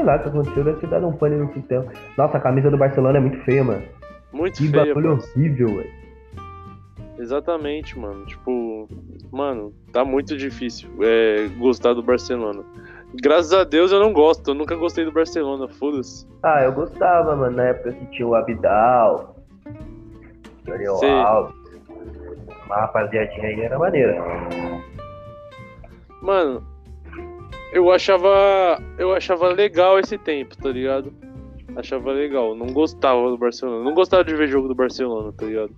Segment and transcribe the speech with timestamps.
[0.00, 1.84] sei lá o que aconteceu, deve ter dado um pane no sistema.
[2.16, 3.82] Nossa, a camisa do Barcelona é muito feia, mano.
[4.32, 4.86] Muito Que feia.
[4.86, 5.30] bagulho parça.
[5.36, 5.90] horrível, velho.
[7.18, 8.24] Exatamente, mano.
[8.24, 8.88] Tipo,
[9.30, 12.62] mano, tá muito difícil é, gostar do Barcelona.
[13.22, 16.26] Graças a Deus eu não gosto, eu nunca gostei do Barcelona, foda-se.
[16.42, 19.36] Ah, eu gostava, mano, na época que tinha o Abidal,
[20.64, 20.94] Daniel.
[21.04, 21.54] Alves.
[22.66, 24.16] Uma rapaziadinha aí era maneira.
[26.22, 26.62] Mano,
[27.72, 28.82] eu achava.
[28.98, 31.12] Eu achava legal esse tempo, tá ligado?
[31.76, 32.54] Achava legal.
[32.54, 33.84] Não gostava do Barcelona.
[33.84, 35.72] Não gostava de ver jogo do Barcelona, tá ligado?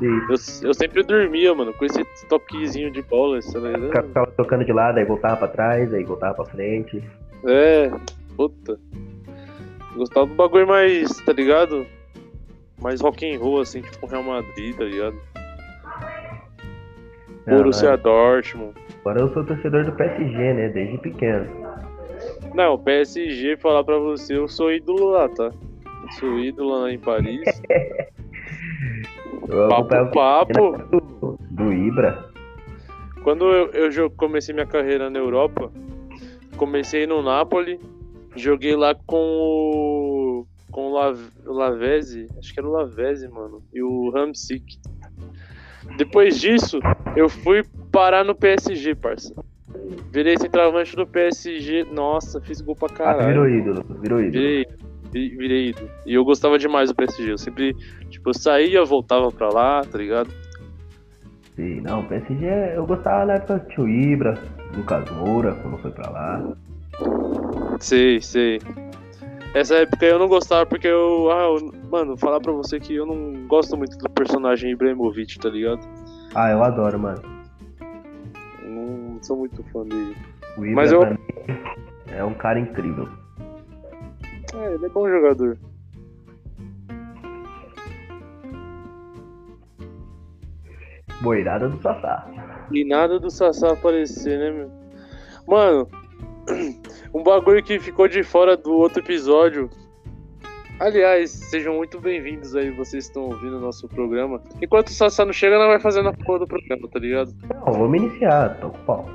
[0.00, 4.06] Eu, eu sempre dormia, mano, com esse toquezinho de bola, tá ligado?
[4.08, 7.02] ficava tocando de lado, aí voltava pra trás, aí voltava pra frente.
[7.44, 7.90] É,
[8.36, 8.78] puta.
[9.94, 11.86] Gostava do bagulho mais, tá ligado?
[12.80, 15.16] Mais rock and roll, assim, tipo Real Madrid, tá ligado?
[17.46, 18.74] Não, Borussia não, Dortmund.
[19.06, 20.68] Agora eu sou torcedor do PSG, né?
[20.68, 21.46] Desde pequeno.
[22.52, 25.52] Não, PSG, falar pra você, eu sou ídolo lá, tá?
[25.84, 27.62] Eu sou ídolo lá em Paris.
[29.68, 30.76] Papo, papo.
[30.90, 32.28] do, do Ibra.
[33.22, 35.70] Quando eu, eu comecei minha carreira na Europa,
[36.56, 37.78] comecei no Napoli,
[38.34, 40.46] joguei lá com o.
[40.72, 44.64] com o Lav- o Lavezzi, acho que era o Lavezzi, mano, e o Ramsik.
[45.96, 46.80] Depois disso,
[47.14, 49.34] eu fui parar no PSG, parça.
[50.12, 53.26] Virei centroavante do PSG, nossa, fiz gol pra Ah, caralho.
[53.28, 54.32] virou ídolo, virou ídolo.
[54.32, 54.66] Virei,
[55.12, 55.88] vi- virei ídolo.
[56.06, 57.32] E eu gostava demais do PSG.
[57.32, 57.74] Eu sempre,
[58.10, 60.30] tipo, eu saía, voltava pra lá, tá ligado?
[61.54, 64.34] Sim, não, o PSG eu gostava na época que tinha o Ibra,
[64.76, 66.56] Lucas Moura, quando foi pra lá.
[67.80, 68.58] Sei, sei.
[69.56, 71.30] Essa época eu não gostava porque eu.
[71.32, 75.48] Ah, eu- mano, falar pra você que eu não gosto muito do personagem Ibrahimovic, tá
[75.48, 75.80] ligado?
[76.34, 77.22] Ah, eu adoro, mano.
[78.62, 80.14] Não sou muito fã dele.
[80.58, 81.00] O Ibra Mas eu-
[82.08, 83.08] é um cara incrível.
[84.54, 85.56] É, ele é bom jogador.
[91.22, 92.26] Boirada do Sassá.
[92.70, 94.70] E nada do Sassá aparecer, né, meu?
[95.46, 95.88] Mano,
[97.16, 99.70] um bagulho que ficou de fora do outro episódio.
[100.78, 104.42] Aliás, sejam muito bem-vindos aí, vocês estão ouvindo o nosso programa.
[104.60, 107.34] Enquanto o Sassá não chega, não vai fazendo a porra do programa, tá ligado?
[107.48, 109.08] Não, vamos iniciar, tô com pau.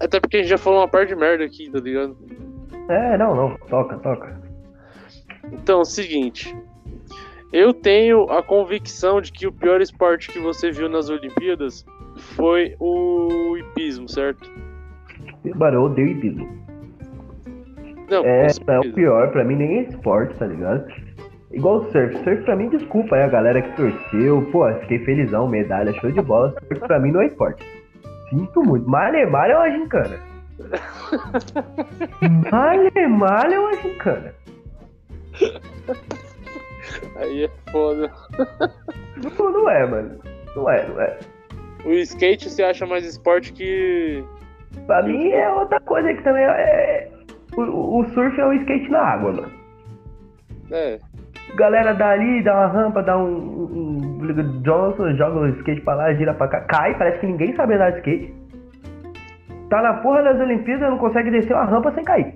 [0.00, 2.16] Até porque a gente já falou uma par de merda aqui, tá ligado?
[2.88, 4.40] É, não, não, toca, toca.
[5.52, 6.56] Então, seguinte.
[7.52, 11.84] Eu tenho a convicção de que o pior esporte que você viu nas Olimpíadas
[12.16, 14.50] foi o hipismo, certo?
[15.54, 16.48] Mano, eu odeio hipismo.
[18.10, 20.84] Não, É, é o pior, pra mim nem é esporte, tá ligado?
[21.52, 22.16] Igual o surf.
[22.24, 24.42] Surf pra mim, desculpa aí a galera que torceu.
[24.52, 26.54] Pô, fiquei felizão, medalha, show de bola.
[26.68, 27.64] Surf pra mim não é esporte.
[28.28, 28.88] Sinto muito.
[28.88, 30.18] Malemar é uma gincana.
[32.52, 34.34] Malemar é uma gincana.
[37.16, 38.10] Aí é foda.
[39.38, 40.20] Não, não é, mano.
[40.54, 41.18] Não é, não é.
[41.84, 44.22] O skate você acha mais esporte que.
[44.86, 47.08] Pra mim é outra coisa que também é.
[47.56, 49.50] O, o surf é o skate na água, mano.
[50.70, 50.98] É,
[51.56, 55.94] Galera dá ali, dá uma rampa, dá um, um, um Johnson, joga o skate pra
[55.94, 58.34] lá, gira pra cá, cai, parece que ninguém sabe andar de skate.
[59.68, 62.34] Tá na porra das Olimpíadas e não consegue descer uma rampa sem cair.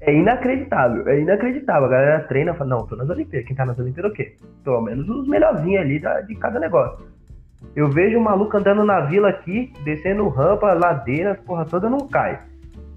[0.00, 1.84] É inacreditável, é inacreditável.
[1.84, 3.46] A galera treina fala, não, tô nas Olimpíadas.
[3.46, 4.34] Quem tá nas Olimpíadas é o quê?
[4.64, 7.06] Pelo menos os melhorzinhos ali da- de cada negócio.
[7.74, 12.38] Eu vejo um maluco andando na vila aqui, descendo rampa, ladeiras, porra toda, não cai.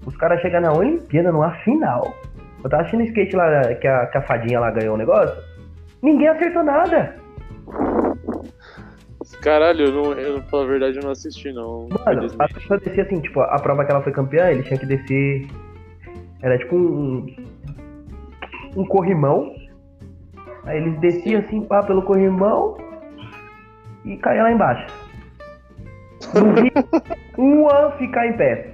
[0.04, 2.14] Os caras chegam na Olimpíada, numa final.
[2.62, 5.34] Eu tava assistindo skate lá, que a, que a fadinha lá ganhou o negócio.
[6.02, 7.16] Ninguém acertou nada.
[9.40, 11.88] caralho, eu não, eu, pra verdade, eu não assisti, não.
[11.88, 14.86] Mano, a pessoa descia assim, tipo, a prova que ela foi campeã, ele tinha que
[14.86, 15.46] descer.
[16.42, 17.26] Era tipo um.
[18.76, 19.54] Um corrimão.
[20.64, 22.76] Aí eles desciam assim, pá, pelo corrimão
[24.06, 24.86] e caía lá embaixo.
[26.34, 26.72] Não vi
[27.36, 28.70] uma ficar em pé.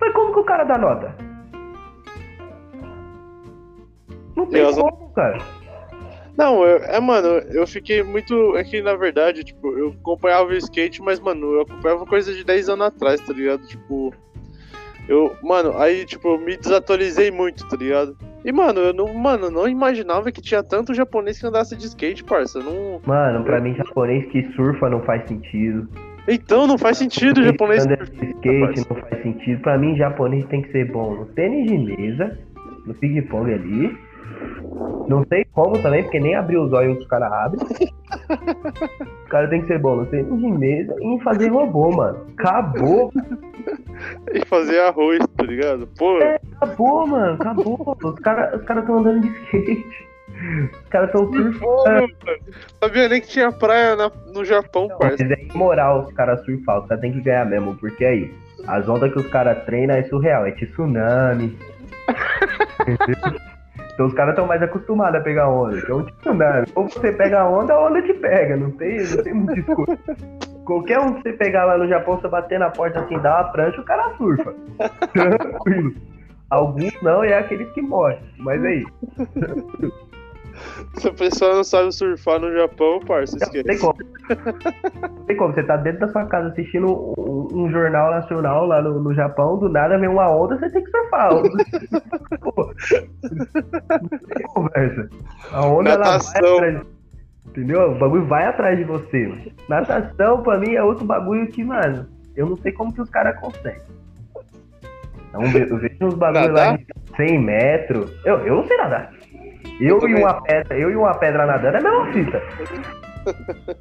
[0.00, 1.14] Mas como que o cara dá nota?
[4.36, 5.38] Não tem como, cara.
[6.36, 8.56] Não, eu- é, mano, eu fiquei muito.
[8.56, 12.44] É que na verdade, tipo, eu acompanhava o skate, mas, mano, eu acompanhava coisa de
[12.44, 13.66] 10 anos atrás, tá ligado?
[13.66, 14.14] Tipo.
[15.08, 18.14] Eu, mano, aí, tipo, eu me desatualizei muito, tá ligado?
[18.44, 22.22] E, mano, eu não, mano, não imaginava que tinha tanto japonês que andasse de skate,
[22.22, 22.58] parça.
[22.60, 23.00] Não...
[23.06, 25.88] Mano, pra mim, japonês que surfa não faz sentido.
[26.28, 27.86] Então, não faz sentido o japonês.
[27.86, 29.60] Anda de skate não faz sentido.
[29.62, 32.38] Pra mim, japonês tem que ser bom no tênis de mesa,
[32.84, 33.96] no ping-pong ali,
[35.08, 37.66] Não sei como também, porque nem abrir os olhos os caras abrem.
[39.24, 42.26] Os caras tem que ser bom, não sei, em mesa e em fazer robô, mano.
[42.38, 43.12] Acabou.
[44.32, 45.86] E fazer arroz, tá ligado?
[45.98, 47.34] Pô, É, acabou, mano.
[47.34, 47.96] Acabou.
[48.02, 50.08] Os caras os cara estão andando de skate.
[50.72, 52.12] Os caras estão surfando.
[52.82, 55.22] Sabia nem que tinha praia na- no Japão, parça.
[55.22, 58.32] Mas é imoral os caras surfar, os caras têm que ganhar mesmo, porque aí,
[58.66, 61.54] as ondas que os caras treinam é surreal, é tsunami.
[63.98, 66.68] então os caras estão mais acostumados a pegar onda, então tsunami.
[66.76, 69.98] Ou você pega a onda, a onda te pega, não tem, não tem muito escuro.
[70.64, 73.50] Qualquer um que você pegar lá no Japão, você bater na porta assim, dá uma
[73.50, 74.54] prancha, o cara surfa.
[75.12, 75.94] Tranquilo.
[76.48, 78.20] Alguns não, e é aqueles que morrem.
[78.38, 78.86] Mas aí,
[80.98, 83.80] Se a pessoa não sabe surfar no Japão, parça, Não tem esquece.
[83.80, 83.98] como.
[85.02, 85.54] Não tem como.
[85.54, 86.86] Você tá dentro da sua casa assistindo
[87.18, 90.82] um, um jornal nacional lá no, no Japão, do nada vem uma onda, você tem
[90.84, 91.30] que surfar.
[92.40, 92.72] Pô,
[94.02, 95.08] não tem conversa.
[95.52, 96.56] A onda ela vai Natação.
[96.56, 96.82] atrás.
[97.46, 97.92] Entendeu?
[97.92, 99.52] O bagulho vai atrás de você.
[99.68, 102.06] Natação, pra mim, é outro bagulho que, mano,
[102.36, 103.80] eu não sei como que os caras conseguem.
[105.28, 108.10] Então, eu vejo uns bagulho lá de 100 metros.
[108.24, 109.12] Eu, eu não sei nadar.
[109.80, 110.22] Eu, e também.
[110.24, 112.42] uma pedra, eu e uma pedra nadando é a mesma fita.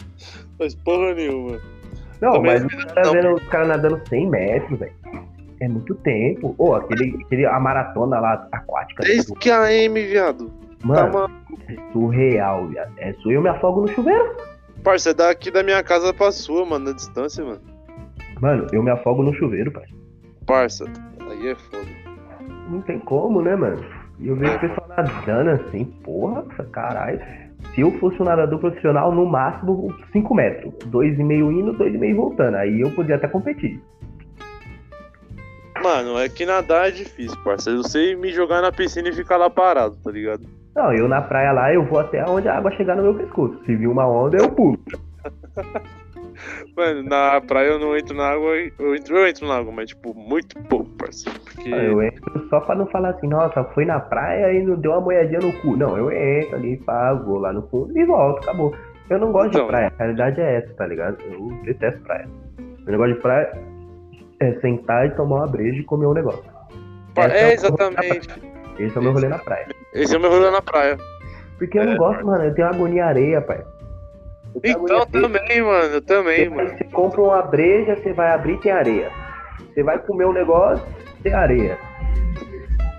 [0.60, 1.60] Mas porra nenhuma.
[2.22, 4.94] Não, Também mas os caras vendo os caras nadando 100 metros, velho.
[5.60, 6.56] É muito tempo.
[6.58, 9.04] Ô, aquele, aquele, a maratona lá aquática.
[9.04, 10.48] 10 km, viado.
[10.48, 11.36] Tá, Mano, mano.
[11.70, 12.92] é surreal, viado.
[12.98, 14.36] É só eu me afogo no chuveiro.
[14.84, 17.62] Parça, é daqui da minha casa pra sua, mano, na distância, mano.
[18.42, 19.86] Mano, eu me afogo no chuveiro, pai.
[20.48, 20.86] Parça,
[21.30, 21.86] aí é foda.
[22.70, 23.84] Não tem como, né, mano?
[24.20, 27.20] E eu vejo o pessoal nadando assim, porra, caralho.
[27.74, 30.74] Se eu fosse um nadador profissional, no máximo 5 metros.
[30.90, 32.56] 2,5 indo, 2,5 voltando.
[32.56, 33.82] Aí eu podia até competir.
[35.84, 37.70] Mano, é que nadar é difícil, parça.
[37.70, 40.42] Eu sei me jogar na piscina e ficar lá parado, tá ligado?
[40.76, 43.60] Não, eu na praia lá, eu vou até onde a água chegar no meu pescoço.
[43.66, 44.80] Se vir uma onda, eu pulo.
[46.76, 48.50] Mano, na praia eu não entro na água,
[48.80, 51.30] eu entro, eu entro na água, mas tipo, muito pouco, parça.
[51.44, 51.74] Porque.
[51.74, 54.92] Ah, Eu entro só pra não falar assim, nossa, foi na praia e não deu
[54.92, 55.76] uma moedinha no cu.
[55.76, 58.76] Não, eu entro ali, pá, vou lá no fundo e volto, acabou.
[59.10, 59.62] Eu não gosto Então.
[59.64, 61.18] de praia, a realidade é essa, tá ligado?
[61.32, 62.28] Eu detesto praia.
[62.86, 63.52] O negócio de praia
[64.40, 66.44] é sentar e tomar uma breja e comer um negócio.
[67.16, 68.30] Essa É, o- exatamente.
[68.78, 69.68] Esse é o meu rolê na praia.
[69.94, 70.98] Esse é o meu rolê na praia.
[71.58, 71.98] Porque eu não É.
[71.98, 73.64] gosto, mano, eu tenho agonia areia, pai.
[74.64, 75.06] Então areia.
[75.06, 76.78] também, mano, eu também, Você, vai- mano.
[76.78, 79.12] você compra uma breja, você vai abrir tem areia.
[79.74, 80.84] Você vai comer um negócio,
[81.24, 81.78] tem areia.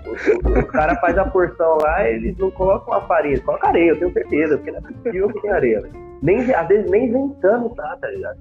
[0.05, 3.99] O, o- cara faz a porção lá, eles não colocam a farinha, coloca areia, eu
[3.99, 5.83] tenho certeza, porque não é possível que tem areia.
[6.21, 8.37] Nem, às vezes nem ventando tá, tá ligado?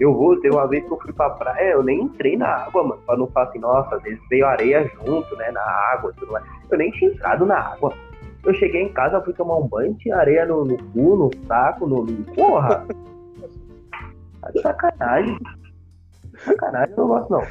[0.00, 2.84] Eu vou, teve uma vez que eu fui pra praia, eu nem entrei na água,
[2.84, 6.30] mano, pra não falar assim, nossa, às vezes veio areia junto, né, na água tudo
[6.32, 6.44] mais.
[6.70, 7.92] Eu nem tinha entrado na água.
[8.44, 11.86] Eu cheguei em casa, fui tomar um banho, tinha areia no, no cu, no saco,
[11.86, 12.04] no.
[12.04, 12.86] no- Porra!
[14.40, 15.38] Tá de sacanagem.
[16.44, 17.42] Sacanagem, eu não gosto não.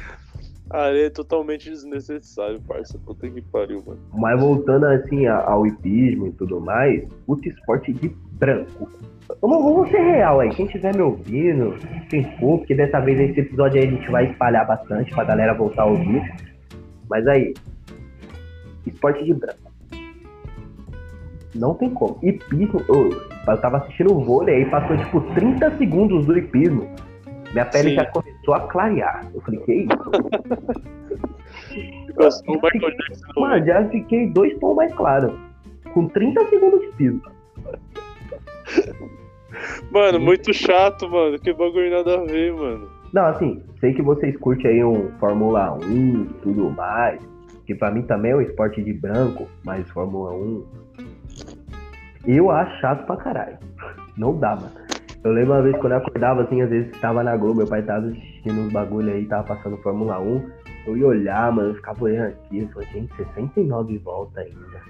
[0.70, 2.98] Areia é totalmente desnecessário, parça.
[2.98, 4.00] Puta que pariu, mano.
[4.12, 8.88] Mas voltando assim a- ao hipismo e tudo mais, puta esporte de branco.
[9.42, 11.74] Vamos, vamos ser real aí, quem estiver me ouvindo,
[12.08, 15.52] quem for, porque dessa vez esse episódio aí a gente vai espalhar bastante pra galera
[15.54, 16.22] voltar a ouvir.
[17.10, 17.52] Mas aí,
[18.86, 19.67] esporte de branco.
[21.54, 22.18] Não tem como.
[22.22, 23.10] Hipismo, eu,
[23.46, 26.88] eu tava assistindo o vôlei aí, passou tipo 30 segundos do hipismo.
[27.52, 27.94] Minha pele Sim.
[27.96, 29.26] já começou a clarear.
[29.34, 29.88] Eu falei, que isso?
[32.18, 33.40] Michael Jackson.
[33.40, 35.32] Mano, já fiquei dois tons mais claros.
[35.92, 37.22] Com 30 segundos de piso.
[39.90, 41.38] Mano, muito chato, mano.
[41.38, 42.88] Que bagulho nada a ver, mano.
[43.12, 47.20] Não, assim, sei que vocês curtem aí um Fórmula 1 e tudo mais.
[47.66, 50.64] Que pra mim também é um esporte de branco, mas Fórmula 1.
[52.28, 53.56] Eu acho chato pra caralho.
[54.18, 54.70] Não dá, mano.
[55.24, 57.82] Eu lembro uma vez quando eu acordava assim, às vezes tava na Globo, meu pai
[57.82, 60.50] tava assistindo uns bagulho aí, tava passando Fórmula 1.
[60.86, 64.82] Eu ia olhar, mano, eu ficava olhando aqui, eu falei, gente, 69 voltas ainda.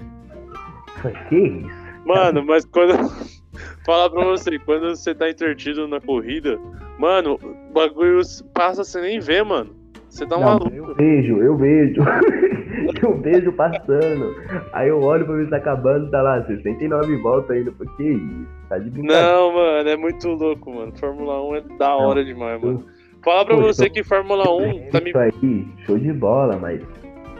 [0.00, 1.90] Eu falei, que isso?
[2.06, 2.94] Mano, mas quando.
[3.84, 6.58] Falar pra você, quando você tá entretido na corrida,
[6.98, 8.20] mano, o bagulho
[8.54, 9.74] passa, você nem vê, mano.
[10.08, 10.72] Você tá Não, maluco.
[10.72, 12.00] eu vejo, eu vejo.
[13.02, 14.34] eu vejo passando.
[14.72, 17.72] Aí eu olho pra ver se tá acabando, tá lá, 69 voltas ainda.
[17.72, 18.46] Por que isso?
[18.68, 19.32] Tá de brincadeira.
[19.32, 20.92] Não, mano, é muito louco, mano.
[20.98, 22.84] Fórmula 1 é da hora demais, mano.
[23.24, 25.10] Falar pra Pô, você eu- que Fórmula 1 tá me.
[25.10, 26.80] Isso aí, show de bola, mas.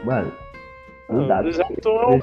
[0.03, 0.31] Mano,
[1.09, 1.43] não dá.
[1.43, 2.19] Eu já tô-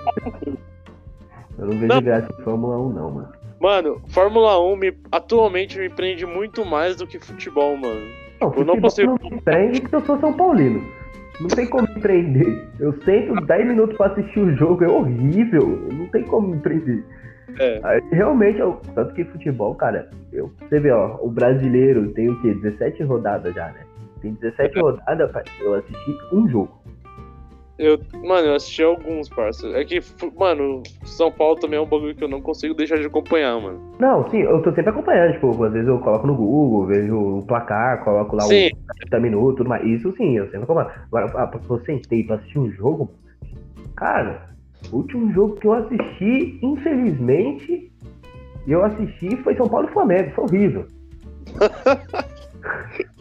[1.58, 2.00] Eu não vejo Não.
[2.02, 3.28] graça em Fórmula 1, não, mano.
[3.60, 8.00] Mano, Fórmula 1 me, atualmente me prende muito mais do que futebol, mano.
[8.40, 10.80] Não, Eu não futebol consigo- não me prende que eu sou São Paulino.
[11.40, 12.68] Não tem como me prender.
[12.80, 15.88] Eu sento 10 minutos pra assistir o jogo, é horrível.
[15.92, 17.04] Não tem como me prender.
[17.58, 17.80] É.
[17.82, 22.40] Aí, realmente, eu, tanto que futebol, cara, eu, você vê, ó, o brasileiro tem o
[22.42, 22.54] quê?
[22.54, 23.80] 17 rodadas já, né?
[24.20, 26.78] Tem 17 rodadas, pai, eu assisti um jogo.
[27.78, 29.68] Eu, mano, eu assisti alguns, parça.
[29.68, 30.00] É que,
[30.36, 33.80] mano, São Paulo também é um bagulho que eu não consigo deixar de acompanhar, mano.
[34.00, 37.42] Não, sim, eu tô sempre acompanhando, tipo, às vezes eu coloco no Google, vejo o
[37.46, 38.66] placar, coloco lá Sim.
[38.66, 39.86] o 30 minutos, tudo mais.
[39.86, 40.90] Isso sim, eu sempre acompanho.
[41.12, 43.12] Agora, pra eu sentei pra assistir um jogo,
[43.94, 44.48] cara,
[44.90, 47.92] o último jogo que eu assisti, infelizmente,
[48.66, 50.86] eu assisti foi São Paulo e Flamengo, foi horrível.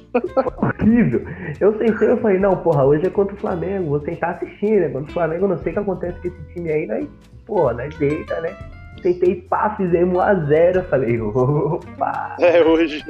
[0.58, 1.22] Horrível.
[1.60, 4.90] Eu sentei e falei, não, porra, hoje é contra o Flamengo, vou tentar assistir, né?
[4.90, 7.08] Contra o Flamengo, eu não sei o que acontece com esse time aí, nós,
[7.46, 8.56] porra, nós deita, né?
[9.02, 13.04] Tentei, pá, fizemos 1x0, falei, opa, É, hoje.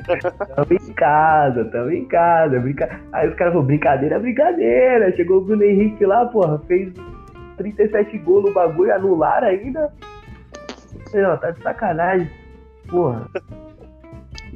[0.56, 3.00] tamo em casa, tamo em casa, brinca...
[3.14, 6.92] Aí os caras falaram, brincadeira, brincadeira, chegou o Bruno Henrique lá, porra, fez
[7.58, 9.92] 37 gols no bagulho, anularam ainda.
[11.10, 12.30] Falei, não, tá de sacanagem,
[12.90, 13.28] porra.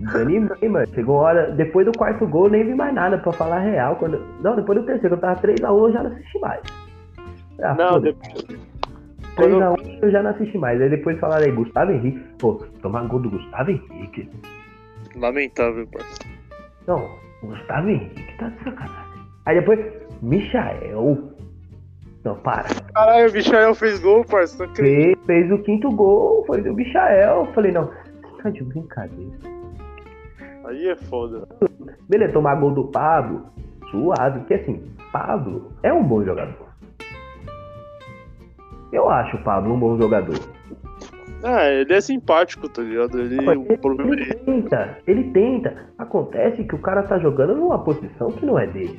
[0.06, 0.88] Desanimei, mano.
[0.94, 1.52] Chegou hora.
[1.52, 3.96] Depois do quarto gol, nem vi mais nada, pra falar real.
[3.96, 4.20] Quando...
[4.42, 6.62] Não, depois do terceiro, eu tava 3x1, eu já não assisti mais.
[7.62, 8.46] Ah, Não, depois.
[9.38, 10.82] 3x1 eu já não assisti mais.
[10.82, 12.20] Aí depois falaram aí, Gustavo Henrique.
[12.40, 14.30] Pô, tomar gol do Gustavo Henrique.
[15.16, 16.20] Lamentável, parça.
[16.88, 17.10] Não,
[17.44, 19.22] Gustavo Henrique tá de sacanagem.
[19.46, 19.80] Aí depois,
[20.22, 21.32] Michael.
[22.24, 22.68] Não, para.
[22.94, 24.64] Caralho, o Michael fez gol, parça.
[24.64, 25.26] Acredito.
[25.26, 27.48] Fez, fez o quinto gol, foi do Michael.
[27.54, 27.90] Falei, não,
[28.42, 29.61] tá de brincadeira.
[30.72, 31.46] Aí é foda.
[32.08, 33.46] Beleza, tomar gol do Pablo,
[33.92, 36.72] suave, porque assim, Pablo é um bom jogador.
[38.94, 40.40] Eu acho o Pablo um bom jogador.
[41.44, 43.20] Ah, ele é simpático, tá ligado?
[43.20, 44.34] Ele, problema ele é.
[44.36, 45.76] tenta, ele tenta.
[45.98, 48.98] Acontece que o cara tá jogando numa posição que não é dele.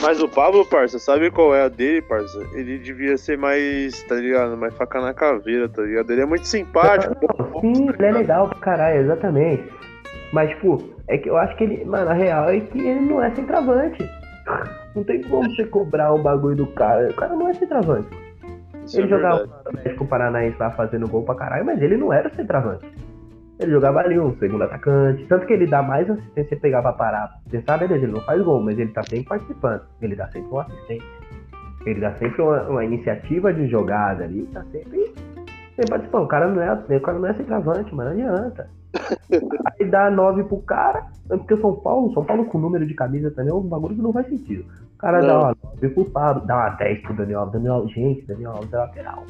[0.00, 2.38] Mas o Pablo, parça, sabe qual é a dele, parça?
[2.54, 4.56] Ele devia ser mais, tá ligado?
[4.56, 6.10] Mais faca na caveira, tá ligado?
[6.10, 7.14] Ele é muito simpático.
[7.38, 9.81] Não, sim, ele é legal pra caralho, exatamente.
[10.32, 13.22] Mas, tipo, é que eu acho que ele, mano, a real é que ele não
[13.22, 14.08] é centroavante.
[14.94, 17.08] Não tem como você cobrar um bagulho do cara.
[17.08, 18.08] O cara não é centroavante.
[18.84, 19.62] Isso é Ele jogava verdade.
[19.64, 22.84] no Atlético Paranaense lá fazendo gol pra caralho, mas ele não era o centroavante.
[23.58, 25.24] Ele jogava ali um segundo atacante.
[25.26, 27.40] Tanto que ele dá mais assistência e pegar pra parar.
[27.46, 29.82] Você sabe, beleza, ele não faz gol, mas ele tá sempre participando.
[30.02, 31.08] Ele dá sempre uma assistência.
[31.86, 34.42] Ele dá sempre uma, uma iniciativa de jogada ali.
[34.52, 35.14] Tá sempre,
[35.76, 36.24] sempre participando.
[36.24, 38.68] O cara não é, o cara não é centroavante, mas não adianta.
[39.80, 42.94] Aí dá 9 pro cara, é porque o São Paulo, São Paulo com número de
[42.94, 44.64] camisa também é um bagulho que não faz sentido.
[44.94, 45.40] O cara dá Não.
[45.40, 47.52] uma 9 pro Pablo, dá uma 10 pro Daniel Alves.
[47.54, 49.24] Daniel Alves, gente, Daniel Alves é lateral.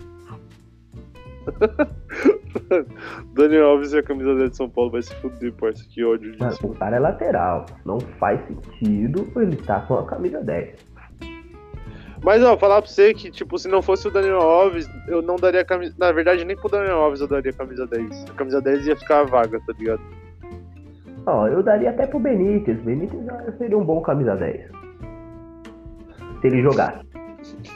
[3.35, 5.85] Daniel Alves e a camisa dele de São Paulo vai se fuder, parça.
[5.89, 6.67] Que ódio disso.
[6.67, 7.67] o cara é lateral.
[7.85, 10.93] Não faz sentido ele estar com a camisa 10.
[12.23, 15.37] Mas, ó, falar pra você que, tipo, se não fosse o Daniel Alves, eu não
[15.37, 15.95] daria camisa.
[15.99, 18.27] Na verdade, nem pro Daniel Alves eu daria camisa 10.
[18.31, 20.01] A camisa 10 ia ficar vaga, tá ligado?
[21.27, 22.79] Ó, eu daria até pro Benítez.
[22.81, 23.21] Benítez
[23.59, 24.71] seria um bom camisa 10.
[26.41, 27.01] Se ele jogasse.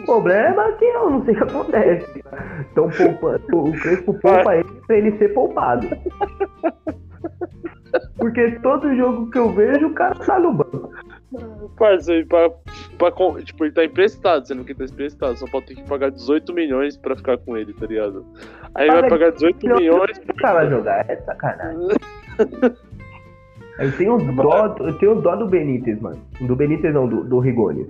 [0.00, 2.24] O problema é que eu não sei o que acontece.
[2.70, 5.88] Então poupa, o Crespo poupa ele pra ele ser poupado.
[8.16, 10.90] Porque todo jogo que eu vejo, o cara tá no banco.
[11.76, 12.50] Parça, e pra,
[12.98, 13.12] pra,
[13.42, 15.36] tipo, ele tá emprestado, sendo que ele tá emprestado.
[15.36, 18.24] Só pode ter que pagar 18 milhões pra ficar com ele, tá ligado?
[18.74, 20.18] Aí vai Paga pagar 18 milhões.
[20.38, 21.88] Cara vai jogar, é sacanagem.
[23.78, 26.20] Eu tenho dó, eu tenho dó do Benítez, mano.
[26.40, 27.86] Do Benítez não, do, do Rigoni.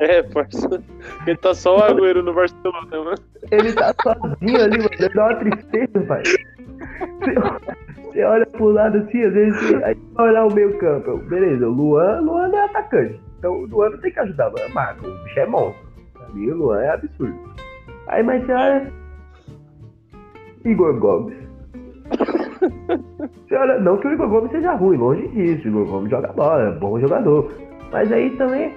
[0.00, 0.82] É, parça.
[1.26, 3.18] Ele tá só o Agüero no Barcelona, mano.
[3.50, 5.14] Ele tá sozinho ali, mano.
[5.14, 6.22] Dá uma tristeza, pai.
[8.10, 9.82] Você, olha pro lado assim, às vezes.
[9.84, 11.18] Aí vai olhar o meio campo.
[11.28, 13.20] Beleza, o Luan, Luan é atacante.
[13.38, 15.06] Então o Luan não tem que ajudar, Luan marca.
[15.06, 15.88] O bicho é monstro.
[16.14, 17.38] Pra mim o Luan é absurdo.
[18.08, 18.92] Aí, mas você olha.
[20.64, 21.38] Igor Gomes.
[23.46, 25.66] Você olha, não que o Igor Gomes seja ruim, longe disso.
[25.66, 27.52] O Igor Gomes joga bola, é bom jogador.
[27.92, 28.76] Mas aí também,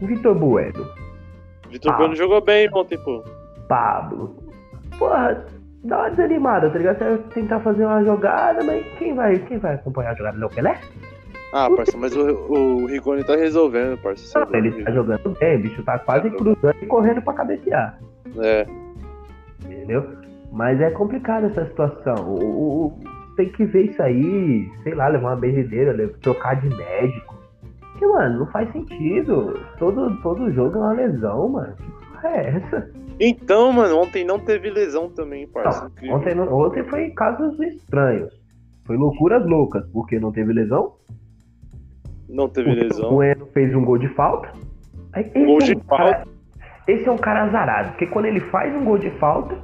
[0.00, 0.86] Vitor Bueno.
[1.68, 1.96] Vitor.
[1.96, 3.22] Bueno jogou bem ontem, pô.
[3.68, 4.34] Pablo.
[4.98, 5.44] Porra,
[5.84, 6.98] dá uma desanimada, tá ligado?
[6.98, 10.38] Você vai tentar fazer uma jogada, mas quem vai, quem vai acompanhar a jogada?
[10.38, 10.78] Não, Pelé?
[11.52, 12.22] Ah, parça, mas o,
[12.52, 14.38] o Rigoni tá resolvendo, parça.
[14.38, 17.98] Não, ele tá jogando bem, o bicho tá quase cruzando e correndo pra cabecear,
[18.38, 18.66] É.
[19.64, 20.06] entendeu?
[20.52, 22.14] Mas é complicado essa situação.
[22.28, 22.98] O, o-
[23.36, 27.34] tem que ver isso aí, sei lá, levar uma benzedeira, levar- trocar de médico.
[27.80, 29.58] Porque, mano, não faz sentido.
[29.78, 31.74] Todo, todo jogo é uma lesão, mano.
[31.76, 32.90] Que porra é essa?
[33.18, 35.90] Então, mano, ontem não teve lesão também, parça.
[36.02, 38.32] Não, ontem, não- ontem foi casos estranhos.
[38.86, 40.94] Foi loucuras loucas, porque não teve lesão.
[42.28, 43.12] Não teve lesão.
[43.14, 44.50] O Eno fez um gol de falta.
[45.12, 46.24] Aí, Gol é de um cara,
[46.86, 49.58] esse é um cara azarado, porque quando ele faz um gol de falta,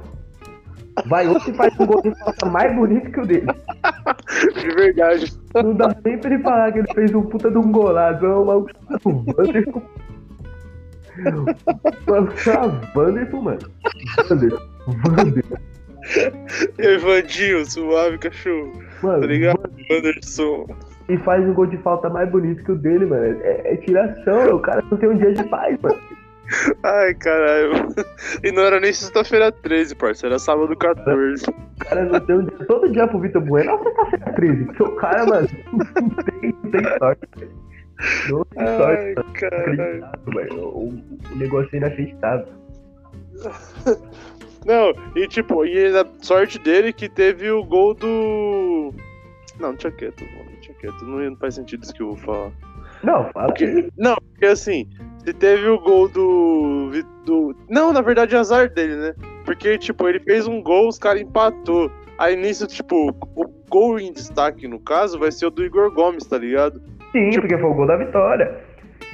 [1.05, 3.47] vai outro e faz um gol de falta mais bonito que o dele.
[4.61, 5.33] De verdade.
[5.55, 8.25] Não dá nem pra ele falar que ele fez um puta de um golaço.
[8.25, 8.69] É o maluco
[9.01, 9.81] chamado Wanderson.
[12.95, 13.59] Wanderson, mano.
[14.29, 14.59] Wanderson.
[15.07, 15.57] Wanderson.
[16.79, 18.71] E aí, Vandinho, suave, cachorro.
[19.03, 19.59] Mano, Tá ligado?
[19.91, 20.67] Anderson.
[21.09, 23.39] e faz um gol de falta mais bonito que o dele, mano.
[23.41, 25.97] É, é tiração, o cara não tem um dia de paz, mano.
[26.81, 27.73] Ai, caralho.
[28.41, 30.33] E não era nem sexta-feira 13, parceiro.
[30.33, 31.43] Era sábado 14.
[31.49, 32.65] O cara não tem um dia.
[32.65, 34.63] Todo dia pro Vitor Bueno, não, sexta-feira 13.
[34.65, 37.27] Porque o cara, mano, não tem, não tem sorte.
[38.27, 40.05] Sorte, Ai, caralho.
[40.55, 40.93] O,
[41.31, 42.47] o negócio é inacreditável.
[44.65, 48.93] Não, e tipo, e a sorte dele que teve o gol do.
[49.59, 50.51] Não, deixa quieto, mano.
[50.55, 51.05] Deixa quieto.
[51.05, 52.51] Não, não faz sentido isso que eu vou falar.
[53.03, 54.89] Não, fala Porque- não, porque assim,
[55.23, 56.89] se teve o gol do,
[57.23, 57.55] do.
[57.69, 59.15] Não, na verdade é azar dele, né?
[59.45, 61.89] Porque, tipo, ele fez um gol, os caras empatou.
[62.17, 66.25] Aí nisso, tipo, o gol em destaque, no caso, vai ser o do Igor Gomes,
[66.25, 66.81] tá ligado?
[67.31, 68.55] Sim, porque foi o gol da vitória.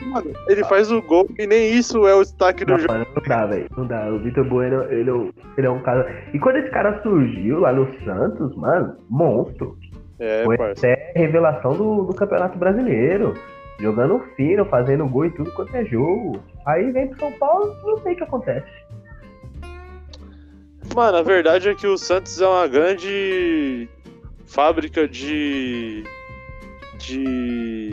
[0.08, 2.94] Mano, ele faz o gol e nem isso é o destaque do Não, jogo.
[2.94, 3.66] não dá, velho.
[3.78, 4.08] Não dá.
[4.10, 6.12] O Vitor Bueno, ele, é um- ele é um cara.
[6.34, 9.78] E quando esse cara surgiu lá no Santos, mano, monstro.
[10.20, 10.86] É, Foi parça.
[10.88, 13.34] até revelação do, do Campeonato Brasileiro.
[13.80, 16.40] Jogando fino, fazendo gol e tudo quanto é jogo.
[16.66, 18.68] Aí vem pro São Paulo, não sei o que acontece.
[20.96, 23.88] Mano, a verdade é que o Santos é uma grande
[24.46, 26.04] fábrica de.
[27.08, 27.90] De.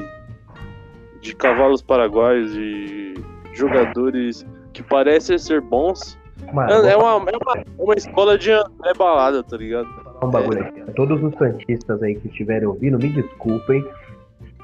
[1.20, 3.14] de cavalos paraguaios, de
[3.52, 6.18] jogadores que parecem ser bons.
[6.52, 9.88] Mano, É, uma, é uma, uma escola de André Balada, tá ligado?
[10.22, 10.80] um bagulho aqui.
[10.92, 13.84] Todos os Santistas aí que estiverem ouvindo, me desculpem.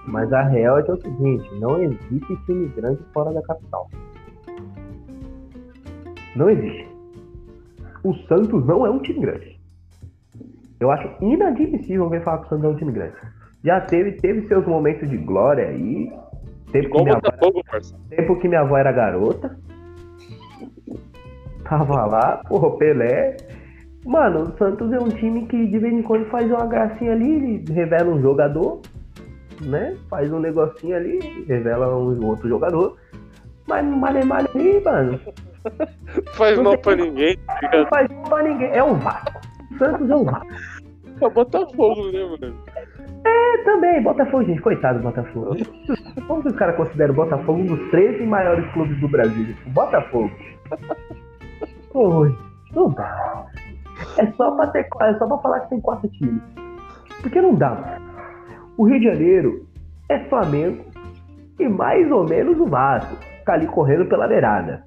[0.06, 3.90] Mas a real é que é o seguinte, não existe time grande fora da capital.
[6.36, 6.88] Não existe.
[8.04, 9.58] O Santos não é um time grande.
[10.78, 13.16] Eu acho inadmissível alguém falar que o Santos é um time grande.
[13.66, 16.08] Já teve, teve seus momentos de glória aí.
[16.71, 17.97] Tempo que, Igual minha avó, Botafogo, parça.
[18.08, 19.58] tempo que minha avó era garota.
[21.64, 23.36] Tava lá, porra, Pelé.
[24.04, 27.28] Mano, o Santos é um time que de vez em quando faz uma gracinha ali,
[27.28, 28.82] ele revela um jogador,
[29.60, 29.97] né?
[30.08, 32.97] Faz um negocinho ali, revela um outro jogador.
[33.67, 35.19] Mas no male male aí, mano,
[36.34, 38.69] Faz mal pra ninguém, tá não faz mal pra ninguém.
[38.69, 39.40] É o Vasco.
[39.73, 40.47] O Santos é o Vasco.
[41.21, 42.65] É o Botafogo, né, mano?
[43.26, 45.56] É também, Botafogo, gente, coitado do Botafogo.
[46.26, 49.54] Como que os caras consideram o Botafogo um dos 13 maiores clubes do Brasil?
[49.67, 50.30] O Botafogo.
[51.93, 52.28] Pô,
[52.73, 53.47] não dá.
[54.19, 56.43] É só pra ter, é só pra falar que tem quatro times.
[57.21, 57.99] Porque não dá.
[58.76, 59.67] O Rio de Janeiro
[60.08, 60.84] é Flamengo
[61.58, 63.17] e mais ou menos o Vasco.
[63.45, 64.84] Tá ali correndo pela beirada.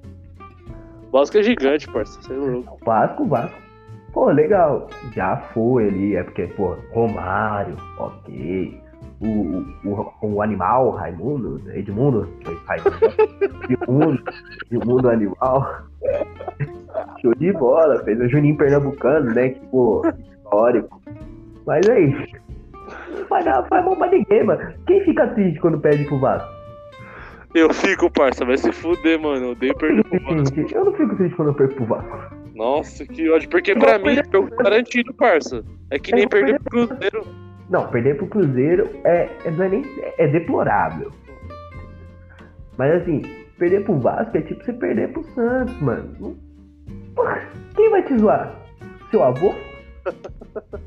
[1.12, 2.78] Vasco é gigante, louco.
[2.80, 3.69] O Vasco, o Vasco.
[4.12, 4.88] Pô, legal.
[5.14, 8.80] Já foi ali, é porque, pô, Romário, ok.
[9.20, 12.28] O, o, o, animal, Raimundo, Edmundo,
[12.64, 12.96] Raimundo,
[13.68, 14.22] Edmundo,
[14.72, 15.82] Edmundo Animal.
[17.20, 19.50] Show de bola, fez o Juninho Pernambucano, né?
[19.50, 21.00] Que, pô, histórico.
[21.66, 22.36] Mas é isso.
[23.10, 24.72] Não vai dar, faz mal pra ninguém, mano.
[24.86, 26.50] Quem fica triste quando perde pro Vasco?
[27.54, 28.44] Eu fico, parça.
[28.44, 29.46] Vai se fuder, mano.
[29.46, 30.60] Eu odeio perder pro Vasco.
[30.72, 32.39] Eu não fico triste quando eu perco pro Vasco.
[32.60, 33.48] Nossa, que ódio.
[33.48, 35.64] Porque pra mim é jogo garantido, parça.
[35.90, 37.26] É que nem perder pro Cruzeiro.
[37.70, 39.84] Não, perder pro Cruzeiro é, é, não é, nem,
[40.18, 41.10] é deplorável.
[42.76, 43.22] Mas assim,
[43.58, 46.36] perder pro Vasco é tipo você perder pro Santos, mano.
[47.14, 48.54] Porra, quem vai te zoar?
[49.10, 49.54] Seu avô?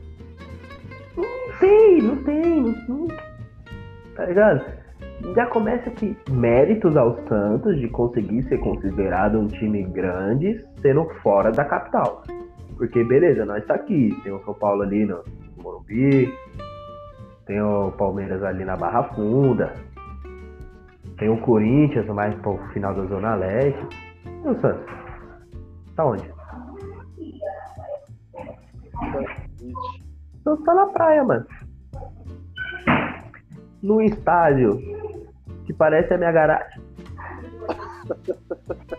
[1.16, 3.08] Não tem, não tem, não, não-
[4.16, 4.66] Tá ligado?
[5.36, 11.52] Já começa aqui méritos ao Santos de conseguir ser considerado um time grande sendo fora
[11.52, 12.22] da capital.
[12.78, 15.24] Porque beleza, nós tá aqui, tem o São Paulo ali no
[15.58, 16.32] Morumbi,
[17.46, 19.74] tem o Palmeiras ali na Barra Funda.
[21.18, 23.88] Tem o Corinthians mais pro final da Zona Leste.
[24.26, 24.94] E o Santos?
[25.96, 26.30] Tá onde?
[30.34, 31.46] O Santos tá na praia, mano.
[33.82, 34.78] Num estádio
[35.66, 36.82] que parece a minha garagem.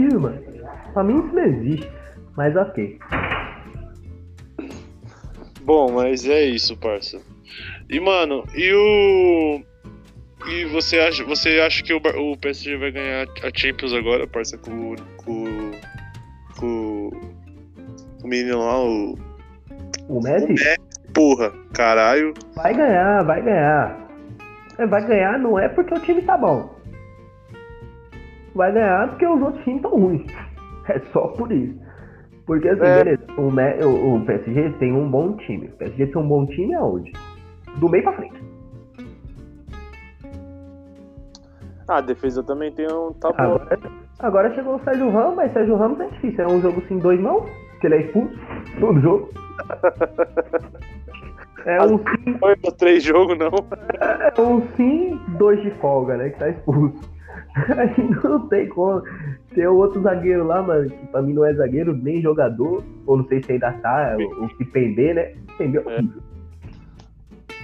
[0.00, 0.42] Tem sentido, mano.
[0.94, 1.90] Pra mim isso não existe.
[2.36, 2.98] Mas ok.
[5.62, 7.20] Bom, mas é isso, parça.
[7.88, 9.62] E, mano, e o.
[10.48, 14.56] E você acha, você acha que o, o PSG vai ganhar a Champions agora, parça,
[14.56, 15.70] com, com,
[16.58, 17.10] com
[18.24, 19.18] o menino lá, o.
[20.08, 20.54] O Messi
[21.12, 22.32] Porra, caralho.
[22.56, 24.08] vai ganhar, vai ganhar.
[24.78, 26.74] É, Vai ganhar não é porque o time tá bom.
[28.54, 30.26] Vai ganhar porque os outros times estão ruins.
[30.88, 31.78] É só por isso.
[32.46, 33.04] Porque assim, É.
[33.04, 35.66] beleza, o, o- PSG tem um bom time.
[35.68, 37.12] O PSG tem um bom time aonde?
[37.76, 38.42] Do meio pra frente.
[41.86, 43.12] Ah, a defesa também tem um.
[43.12, 43.36] Tá bom.
[43.42, 43.78] Agora,
[44.18, 46.44] agora chegou o Sérgio Ramos, mas Sérgio Ramos é difícil.
[46.44, 47.46] É um jogo sem dois não,
[47.80, 48.34] que ele é expulso
[48.80, 49.28] todo jogo.
[51.66, 53.50] É um sim, Foi pra três jogos, não.
[54.00, 56.30] é um sim, dois de folga, né?
[56.30, 56.98] Que tá expulso.
[57.76, 59.02] Aí não tem como.
[59.54, 63.16] Tem o outro zagueiro lá, mano, que pra mim não é zagueiro, nem jogador, ou
[63.16, 65.34] não sei se ainda tá, o, o que pender, né?
[65.58, 65.94] Pender É.
[65.94, 66.22] horrível.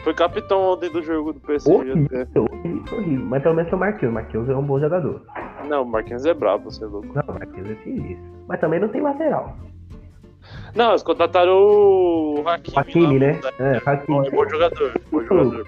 [0.03, 1.73] Foi capitão ontem do jogo do PSG.
[1.73, 2.41] Horrível, até.
[2.41, 3.27] horrível, horrível.
[3.27, 4.15] Mas pelo menos tem o Marquinhos.
[4.15, 5.23] Marquinhos é um bom jogador.
[5.69, 7.09] Não, o Marquinhos é brabo, você é louco.
[7.13, 8.25] Não, o Marquinhos é sinistro.
[8.47, 9.57] Mas também não tem lateral.
[10.77, 12.79] Não, eles contrataram o Hakimi.
[12.79, 13.41] Hakimi, lá, né?
[13.59, 14.29] É, Hakimi.
[14.29, 15.67] É bom jogador, bom jogador.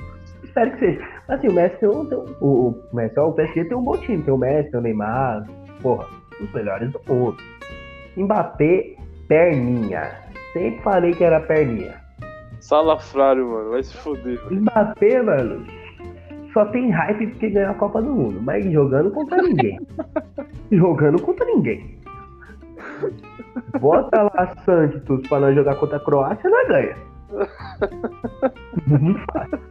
[0.58, 1.08] Espero que seja.
[1.28, 2.04] Assim, o Messi tem um.
[2.06, 4.22] Tem um o, o Messi, ó, o PSG tem um bom time.
[4.22, 5.46] Tem o Messi, tem o Neymar.
[5.80, 6.06] Porra,
[6.40, 7.36] os melhores do mundo.
[8.16, 8.96] Mbappé,
[9.28, 10.10] perninha.
[10.52, 11.94] Sempre falei que era perninha.
[12.60, 14.36] Salafrário, mano, vai se foder.
[14.48, 14.60] velho.
[14.62, 15.64] Mbappé, mano,
[16.52, 18.40] só tem hype porque ganhou a Copa do Mundo.
[18.42, 19.78] Mas jogando contra ninguém.
[20.72, 21.96] jogando contra ninguém.
[23.78, 26.96] Bota lá Santos pra nós jogar contra a Croácia, nós ganha.
[28.88, 29.67] Muito fácil.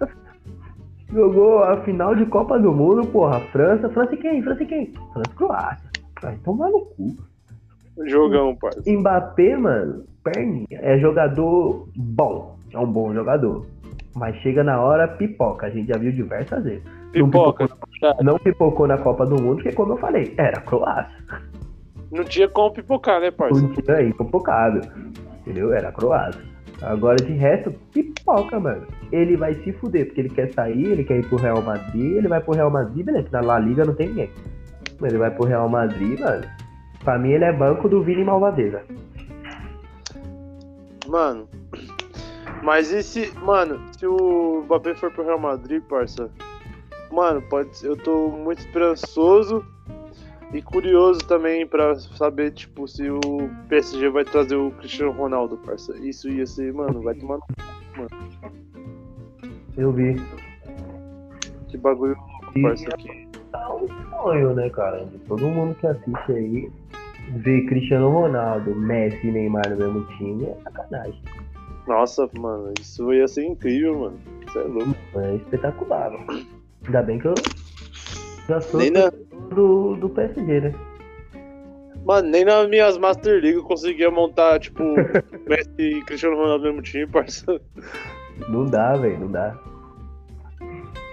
[1.18, 3.40] Jogou a final de Copa do Mundo, porra.
[3.52, 4.44] França, França e quem?
[4.44, 4.94] França e quem?
[5.14, 5.90] França e Croácia.
[6.22, 7.16] Vai tomar no cu.
[8.06, 9.00] Jogão, parceiro.
[9.00, 10.68] Mbappé, mano, perninha.
[10.70, 12.56] É jogador bom.
[12.72, 13.66] É um bom jogador.
[14.16, 15.66] Mas chega na hora, pipoca.
[15.66, 16.84] A gente já viu diversas vezes.
[17.16, 17.68] Não Pipoca.
[17.68, 21.18] pipocou, não pipocou na Copa do Mundo, porque como eu falei, era Croácia.
[22.12, 23.70] Não tinha como pipocar, né, parceiro?
[23.70, 24.82] Não tinha aí pipocado.
[25.42, 25.74] Entendeu?
[25.74, 26.42] Era Croácia.
[26.82, 28.86] Agora de resto, pipoca, mano.
[29.12, 32.28] Ele vai se fuder, porque ele quer sair, ele quer ir pro Real Madrid, ele
[32.28, 34.30] vai pro Real Madrid, beleza, na La Liga não tem ninguém.
[35.00, 36.46] Mas ele vai pro Real Madrid, mano.
[37.04, 38.84] Pra mim ele é banco do Vini Malvadeza.
[41.08, 41.48] Mano.
[42.62, 43.32] Mas e se.
[43.40, 46.30] Mano, se o Mbappé for pro Real Madrid, parça.
[47.12, 47.70] Mano, pode.
[47.84, 49.64] Eu tô muito esperançoso
[50.54, 53.20] e curioso também pra saber, tipo, se o
[53.68, 55.96] PSG vai trazer o Cristiano Ronaldo, parça.
[55.98, 58.08] Isso ia ser, mano, vai tomar no
[59.78, 60.16] Eu vi.
[61.68, 62.86] que bagulho louco, parça.
[62.98, 63.28] Que...
[63.52, 65.06] Tá um sonho, né, cara?
[65.06, 66.72] De todo mundo que assiste aí,
[67.38, 71.22] ver Cristiano Ronaldo, Messi e Neymar no mesmo time é sacanagem.
[71.88, 74.20] Nossa, mano, isso ia ser incrível, mano.
[74.48, 74.96] Isso é louco.
[75.16, 76.46] É espetacular, mano.
[76.86, 77.34] Ainda bem que eu
[78.48, 79.12] já sou Nem na,
[79.54, 80.74] do, do PSG, né?
[82.08, 84.82] mano, nem nas minhas Master League eu conseguia montar, tipo,
[85.46, 87.60] Messi e Cristiano Ronaldo no mesmo time, parça.
[88.48, 89.58] Não dá, velho, não dá.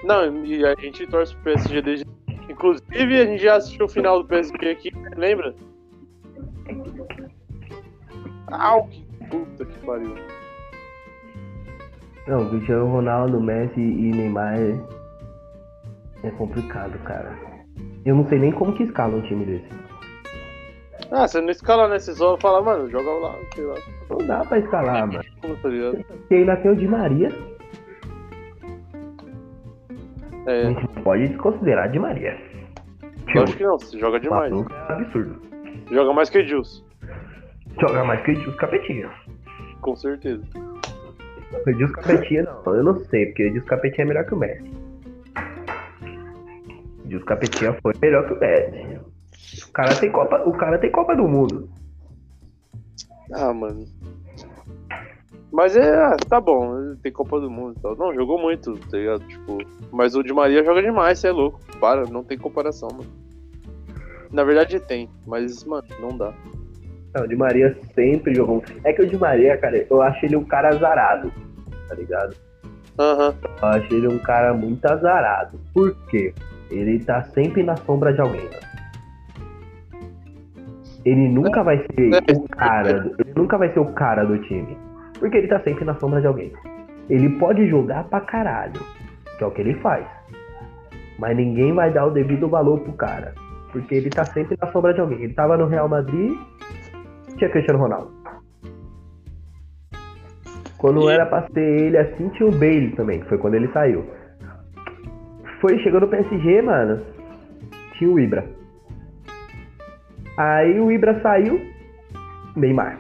[0.05, 2.07] Não, e a gente torce pro PSG desde.
[2.49, 5.55] Inclusive, a gente já assistiu o final do PSG aqui, lembra?
[8.49, 10.15] Au, que puta que pariu.
[12.29, 14.59] Não, Cristiano Ronaldo, Messi e Neymar
[16.25, 17.33] é, complicado, cara.
[18.05, 19.69] Eu não sei nem como que escala um time desse.
[21.11, 21.99] Ah, você não escala, né?
[21.99, 23.75] Você só fala, mano, joga lá, sei lá.
[24.11, 25.25] Não dá pra escalar, mano.
[25.41, 26.05] Como tá ligado?
[26.31, 27.29] E ainda tem o Di Maria.
[30.47, 32.37] A É, gente não pode desconsiderar Di Maria.
[33.35, 34.51] lógico que não, você joga demais.
[34.51, 35.41] Maluco é absurdo.
[35.91, 36.85] Joga mais que o Edilson,
[37.81, 39.11] Joga mais que o Edilson Capetinha.
[39.81, 40.43] com certeza.
[41.67, 44.39] O Edilson Capetinha não, eu não sei, porque o Edilson Capetinha é melhor que o
[44.39, 44.84] Messi.
[47.15, 49.01] O Edilson Capetinha foi melhor que o Messi.
[49.69, 51.69] O cara tem Copa, o cara tem Copa do Mundo.
[53.33, 53.85] Ah, mano.
[55.53, 57.97] Mas é, ah, tá bom, tem Copa do Mundo e tal.
[57.97, 59.25] Não, jogou muito, tá ligado?
[59.27, 59.59] Tipo,
[59.93, 61.61] mas o Di Maria joga demais, você é louco.
[61.81, 63.11] Para, não tem comparação, mano.
[64.33, 66.35] Na verdade tem, mas, mano, não dá.
[67.15, 68.65] Não, o Di Maria sempre jogou.
[68.83, 71.33] É que o Di Maria, cara, eu acho ele um cara azarado,
[71.89, 72.35] tá ligado?
[72.99, 73.35] Aham.
[73.63, 75.61] Eu acho ele um cara muito azarado.
[75.73, 76.35] Por quê?
[76.75, 78.75] Ele tá sempre na sombra de alguém, mano.
[81.05, 83.13] Ele nunca vai ser o cara.
[83.19, 84.77] Ele nunca vai ser o cara do time.
[85.19, 86.53] Porque ele tá sempre na sombra de alguém.
[87.11, 88.81] Ele pode jogar pra caralho.
[89.39, 90.07] Que é o que ele faz.
[91.19, 93.35] Mas ninguém vai dar o devido valor pro cara.
[93.71, 95.23] Porque ele tá sempre na sombra de alguém.
[95.23, 96.33] Ele tava no Real Madrid,
[97.37, 98.11] tinha Cristiano Ronaldo.
[100.79, 103.69] Quando E- era pra ser ele assim, tinha o Bale também, que foi quando ele
[103.73, 104.05] saiu.
[105.65, 107.01] Foi, chegou no PSG, mano,
[107.95, 108.45] tinha o Ibra.
[110.37, 111.59] Aí o Ibra saiu,
[112.55, 112.99] Neymar.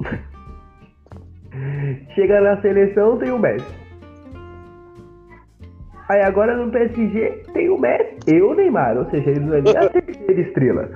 [2.14, 3.66] Chega na seleção, tem o Messi.
[6.08, 9.60] Aí agora no PSG tem o Messi e o Neymar, ou seja, ele não é
[9.60, 10.90] nem a terceira estrela.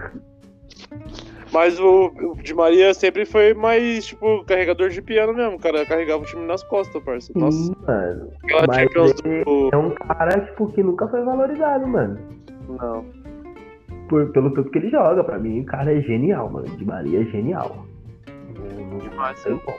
[1.52, 5.84] Mas o, o Di Maria sempre foi mais, tipo, carregador de piano mesmo, cara.
[5.84, 7.38] Carregava o time nas costas, parceiro.
[7.38, 7.58] Nossa.
[7.58, 8.30] Sim, mano.
[8.66, 9.70] Mas do...
[9.70, 12.18] é um cara, tipo, que nunca foi valorizado, mano.
[12.68, 13.04] Não.
[14.08, 15.22] Por, pelo tanto que ele joga.
[15.22, 16.68] Pra mim, o cara é genial, mano.
[16.68, 17.86] De Maria é genial.
[19.02, 19.76] Demais, tem como.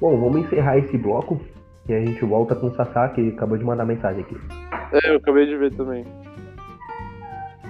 [0.00, 1.40] Bom, vamos encerrar esse bloco.
[1.88, 4.36] E a gente volta com o Sassá, que acabou de mandar mensagem aqui.
[4.92, 6.04] É, eu acabei de ver também.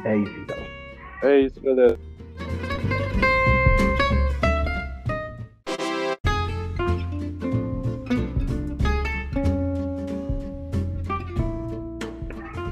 [0.05, 0.57] É isso, então.
[1.23, 1.99] É isso, galera.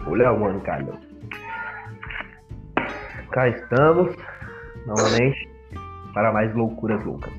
[0.07, 0.87] O Léo, mano, cara.
[3.31, 4.17] Cá estamos,
[4.87, 5.49] novamente,
[6.15, 7.33] para mais loucuras loucas.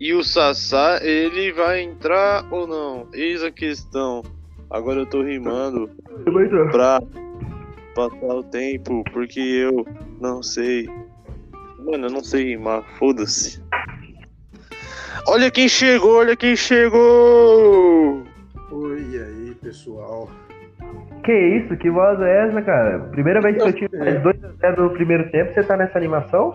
[0.00, 3.06] E o Sassá, ele vai entrar ou não?
[3.12, 4.22] Eis a questão.
[4.70, 5.90] Agora eu tô rimando
[6.72, 7.00] pra
[7.94, 9.84] passar o tempo, porque eu
[10.20, 10.88] não sei.
[11.78, 13.62] Mano, eu não sei rimar, foda-se.
[15.26, 18.24] Olha quem chegou, olha quem chegou!
[18.70, 20.30] Oi, aí, pessoal?
[21.24, 21.76] Que isso?
[21.76, 22.98] Que voz é essa, cara?
[23.10, 26.54] Primeira vez que eu tive mais 2x0 no primeiro tempo, você tá nessa animação?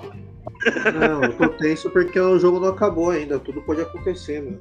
[0.99, 4.59] Não, eu tô tenso porque o jogo não acabou ainda, tudo pode acontecer, meu.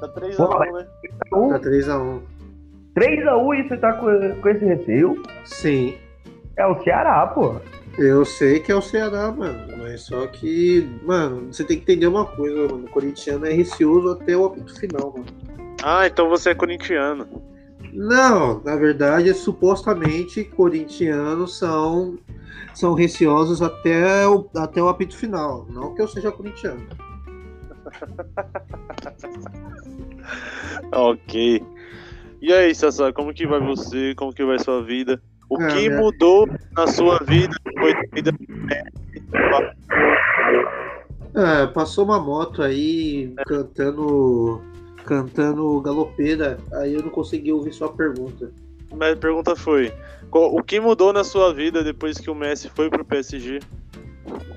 [0.00, 0.86] Tá 3 Porra, a 1, né?
[1.30, 2.20] Tá 3x1.
[2.96, 5.22] 3x1 e você tá com, com esse receio?
[5.44, 5.94] Sim,
[6.56, 7.56] É o Ceará, pô.
[7.98, 12.06] eu sei que é o Ceará, mano, mas só que, mano, você tem que entender
[12.06, 12.86] uma coisa, mano.
[12.86, 15.26] O corintiano é receoso até o apito final, mano.
[15.82, 17.26] Ah, então você é corintiano.
[17.92, 22.18] Não, na verdade, supostamente, corintianos são,
[22.74, 25.66] são receosos até o, até o apito final.
[25.68, 26.86] Não que eu seja corintiano.
[30.92, 31.62] Ok.
[32.40, 34.14] E aí, Sassá, como que vai você?
[34.14, 35.20] Como que vai sua vida?
[35.48, 38.32] O Ah, que minha- mudou na sua vida depois da vida?
[41.34, 44.60] É, passou uma moto aí cantando
[45.04, 48.50] cantando galopeira, aí eu não consegui ouvir sua pergunta.
[48.96, 49.92] Mas a pergunta foi:
[50.32, 53.60] o que mudou na sua vida depois que o Messi foi pro PSG?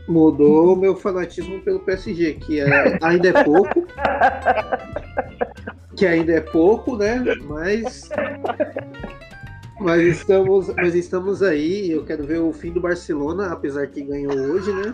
[0.08, 3.86] Mudou o meu fanatismo pelo PSG, que é, ainda é pouco.
[5.96, 7.24] que ainda é pouco, né?
[7.44, 8.10] Mas
[9.80, 11.92] mas estamos, mas estamos aí.
[11.92, 14.94] Eu quero ver o fim do Barcelona, apesar que ganhou hoje, né?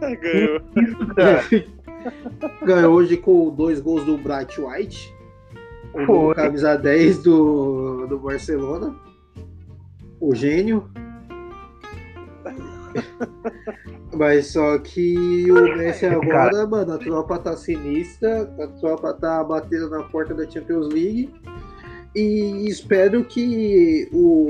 [0.20, 0.60] Ganhou.
[2.66, 5.14] Ganhou hoje com dois gols do Bright White.
[6.08, 8.96] O camisa 10 do, do Barcelona.
[10.20, 10.90] O gênio.
[14.14, 19.88] Mas só que o Messi agora, mano, a tropa tá sinistra, a tropa tá batendo
[19.88, 21.32] na porta da Champions League.
[22.14, 24.48] E espero que o.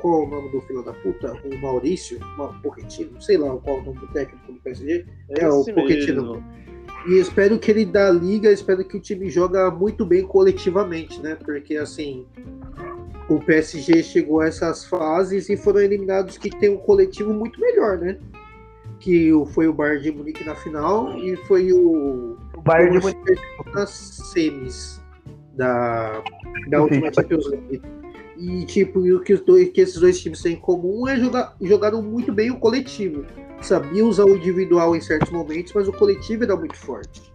[0.00, 1.32] Qual é o nome do filho da puta?
[1.44, 2.18] O Maurício?
[2.38, 3.20] Ma- Pochettino?
[3.20, 5.04] Sei lá qual é o nome do técnico do PSG.
[5.30, 6.22] É, o Esse Pochettino.
[6.34, 6.44] mesmo.
[7.08, 11.36] E espero que ele dá liga, espero que o time joga muito bem coletivamente, né?
[11.36, 12.26] Porque assim,
[13.28, 17.98] o PSG chegou a essas fases e foram eliminados que tem um coletivo muito melhor,
[17.98, 18.18] né?
[18.98, 22.98] Que o- foi o Bayern de Munique na final e foi o O Bayern de
[22.98, 23.40] o Munique.
[23.74, 23.90] Nas
[24.32, 25.00] semis
[25.56, 26.22] da,
[26.68, 27.82] da última Champions League.
[28.38, 31.56] E tipo, o que, os dois, que esses dois times têm em comum é jogar
[31.60, 33.24] jogaram muito bem o coletivo.
[33.62, 37.32] Sabia usar o individual em certos momentos, mas o coletivo era muito forte.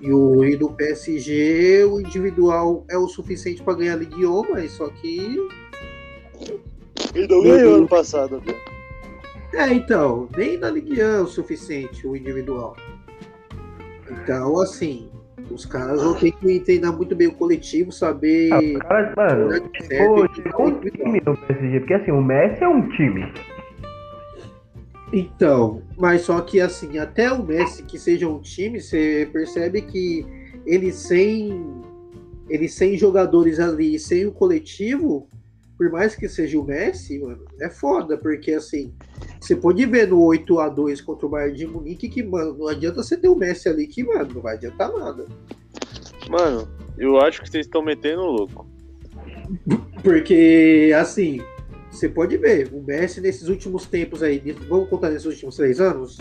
[0.00, 4.50] E o e do PSG, o individual é o suficiente para ganhar a Ligue 1,
[4.50, 5.36] mas só que.
[7.14, 8.54] Ele não ganhou ano passado, né?
[9.52, 12.76] É, então, nem na Ligue 1 é o suficiente o individual.
[14.08, 15.09] Então, assim,
[15.50, 18.52] os caras vão ter que treinar muito bem o coletivo, saber.
[18.52, 20.24] Ah, os caras, mano, pô,
[20.64, 23.32] um time PSG, porque assim, o Messi é um time.
[25.12, 30.24] Então, mas só que assim, até o Messi que seja um time, você percebe que
[30.64, 31.80] ele sem
[32.48, 35.28] ele sem jogadores ali, sem o coletivo,
[35.80, 38.92] por mais que seja o Messi, mano, é foda, porque assim,
[39.40, 42.68] você pode ver no 8 a 2 contra o Bayern de Munique que, mano, não
[42.68, 45.24] adianta você ter o Messi ali que, mano, não vai adiantar nada.
[46.28, 48.68] Mano, eu acho que vocês estão metendo louco.
[50.04, 51.40] Porque, assim,
[51.90, 56.18] você pode ver, o Messi nesses últimos tempos aí, vamos contar nesses últimos três anos,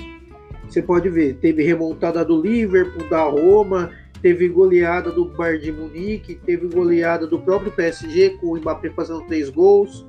[0.70, 6.36] você pode ver, teve remontada do Liverpool, da Roma, teve goleada do Bayern de Munique,
[6.36, 10.06] teve goleada do próprio PSG, com o Mbappé fazendo três gols,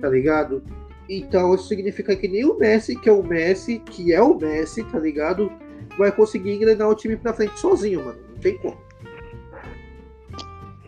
[0.00, 0.62] tá ligado?
[1.08, 4.82] Então isso significa que nem o Messi, que é o Messi, que é o Messi,
[4.84, 5.52] tá ligado?
[5.98, 8.18] Vai conseguir engrenar o time pra frente sozinho, mano.
[8.30, 8.76] Não tem como.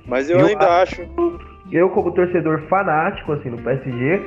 [0.07, 1.03] Mas eu, Eu ainda acho.
[1.71, 4.23] Eu, como torcedor fanático, assim, no PSG,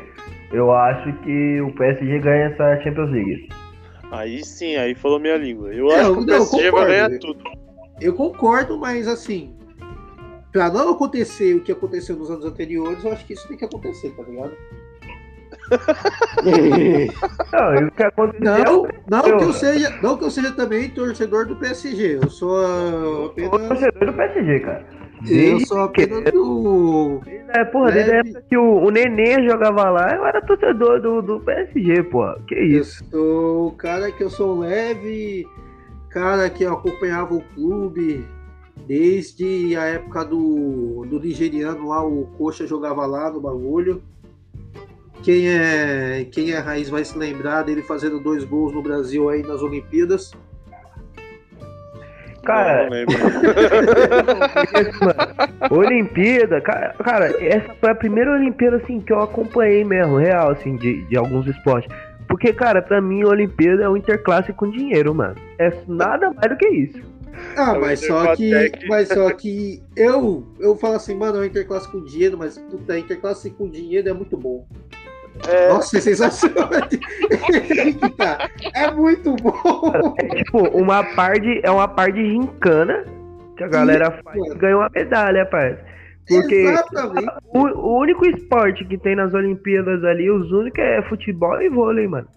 [0.52, 3.50] eu acho que o PSG ganha essa Champions League.
[4.12, 5.74] Aí sim, aí falou minha língua.
[5.74, 6.88] Eu É, acho que o PSG vai concordo.
[6.88, 7.44] ganhar tudo.
[8.02, 9.56] Eu concordo, mas assim,
[10.52, 13.66] pra não acontecer o que aconteceu nos anos anteriores, eu acho que isso tem que
[13.66, 14.54] acontecer, tá ligado?
[17.52, 18.88] Não, o que aconteceu.
[19.08, 22.20] Não, que Eu- eu seja, não que eu seja também torcedor do PSG.
[22.24, 24.86] Eu sou Eu sou apenas, torcedor do PSG, cara.
[25.30, 27.22] eu sou apenas do
[27.54, 31.22] É, porra, desde a época que o, o Nenê jogava lá, eu era torcedor do,
[31.22, 32.38] do PSG, porra.
[32.48, 33.04] Que Eu isso?
[33.12, 35.46] sou o cara que eu sou leve,
[36.10, 38.26] cara que acompanhava o clube
[38.88, 44.02] desde a época do, do nigeriano lá, o Coxa jogava lá no bagulho.
[45.22, 49.42] Quem é, quem é raiz vai se lembrar dele fazendo dois gols no Brasil aí
[49.44, 50.32] nas Olimpíadas.
[52.44, 52.90] Cara,
[55.70, 60.50] Não, Olimpíada, cara, cara, essa foi a primeira Olimpíada assim que eu acompanhei mesmo, real,
[60.52, 61.94] assim, de, de alguns esportes.
[62.30, 65.36] Porque, cara, pra mim, a Olimpíada é um interclasse com dinheiro, mano.
[65.58, 67.02] É nada mais do que isso.
[67.58, 71.48] Ah, É mas só que, mas só que eu, eu falo assim, mano, é uma
[71.48, 74.66] interclasse com dinheiro, mas puta, a interclasse com dinheiro é muito bom.
[75.48, 76.70] É, Nossa, é sensacional.
[78.18, 78.50] Tá.
[78.76, 80.14] É muito bom.
[80.20, 81.62] É tipo, uma par de.
[81.64, 83.06] É uma par de gincana
[83.56, 85.80] que a galera faz e ganha uma medalha, parça.
[86.30, 87.28] Porque Exatamente.
[87.54, 92.08] o, o único esporte que tem nas Olimpíadas ali, os únicos é futebol e vôlei,
[92.08, 92.28] mano.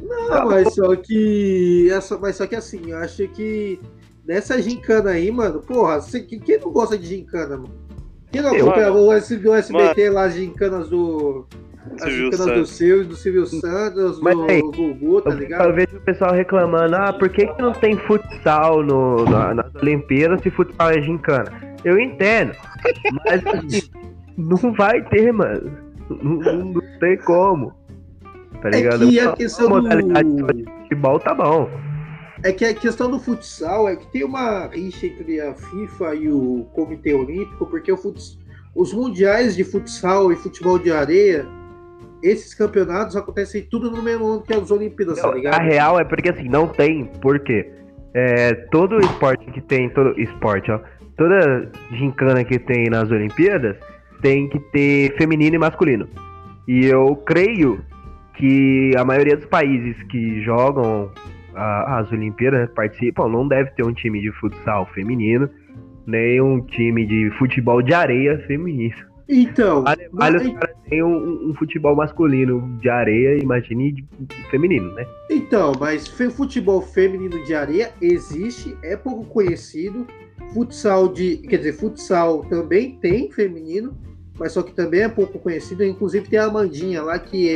[0.00, 1.90] Não, mas só que.
[1.90, 3.80] Essa, mas só que assim, eu acho que
[4.24, 7.74] nessa gincana aí, mano, porra, você, quem quem não gosta de gincana, mano?
[8.30, 11.46] Quem não acompanha o do SBT lá, as gincanas do.
[12.00, 12.70] As gincanas do Santos.
[12.70, 15.74] Silvio, do Silvio Santos, Mas do aí, Gugu, tá Eu, eu ligado?
[15.74, 20.40] vejo o pessoal reclamando, ah, por que, que não tem futsal no, na- nas Olimpíadas
[20.42, 21.50] se futsal é gincana?
[21.84, 22.52] Eu entendo,
[23.26, 23.82] mas assim,
[24.36, 25.70] não vai ter, mano.
[26.10, 27.72] Não, não- tem como.
[28.62, 29.08] Tá É ligado?
[29.08, 30.46] que a questão modalidade do.
[30.52, 31.68] de futebol tá bom.
[32.42, 36.28] É que a questão do futsal é que tem uma rixa entre a FIFA e
[36.30, 38.38] o Comitê Olímpico, porque o futs-
[38.74, 41.46] os mundiais de futsal e futebol de areia,
[42.26, 45.60] esses campeonatos acontecem tudo no mesmo ano que as Olimpíadas, tá Não, a ligado?
[45.62, 47.70] real é porque assim, não tem, por quê?
[48.14, 50.80] É, todo esporte que tem, todo esporte, ó,
[51.16, 53.76] toda gincana que tem nas Olimpíadas
[54.22, 56.08] tem que ter feminino e masculino.
[56.66, 57.80] E eu creio
[58.34, 61.10] que a maioria dos países que jogam
[61.54, 65.48] a- as Olimpíadas, participam, não deve ter um time de futsal feminino,
[66.06, 68.94] nem um time de futebol de areia feminino.
[69.28, 74.04] Então, Vale, vale os mas- caras têm um, um futebol masculino de areia, imagine de
[74.50, 75.04] feminino, né?
[75.30, 80.06] então, mas futebol feminino de areia existe, é pouco conhecido.
[80.54, 83.94] Futsal de, quer dizer, futsal também tem feminino,
[84.38, 85.82] mas só que também é pouco conhecido.
[85.84, 87.48] Inclusive tem a Amandinha lá que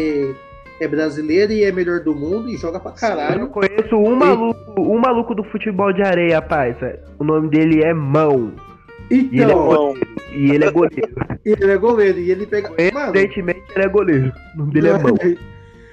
[0.81, 3.47] é, é brasileira e é melhor do mundo e joga pra Eu caralho.
[3.49, 6.77] conheço um maluco, um maluco do futebol de areia, rapaz.
[7.19, 8.53] O nome dele é Mão.
[9.09, 9.95] E ele é Então.
[10.33, 11.15] E ele é goleiro.
[11.45, 12.71] ele é goleiro e ele pega.
[12.71, 14.33] Mano, Coincidentemente, ele é goleiro.
[14.55, 15.15] O nome dele é Mão.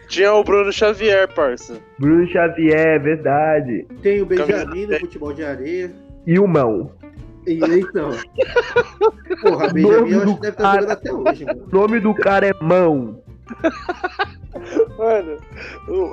[0.08, 1.78] Tinha o Bruno Xavier, parça.
[2.00, 3.86] Bruno Xavier, é verdade.
[4.02, 5.92] Tem o Benjamin no futebol de areia.
[6.26, 6.92] E o Mão.
[7.46, 8.12] E então.
[9.42, 11.68] Porra, Benjamin eu acho que deve estar jogando até hoje, mano.
[11.72, 13.22] O nome do cara é Mão.
[14.98, 15.38] Mano,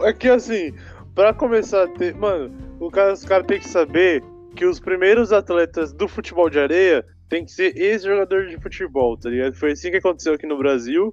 [0.05, 0.75] é que assim,
[1.15, 2.15] pra começar a ter.
[2.17, 4.23] Mano, o cara, os caras têm que saber
[4.55, 9.29] que os primeiros atletas do futebol de areia tem que ser ex-jogador de futebol, tá
[9.29, 9.55] ligado?
[9.55, 11.13] Foi assim que aconteceu aqui no Brasil.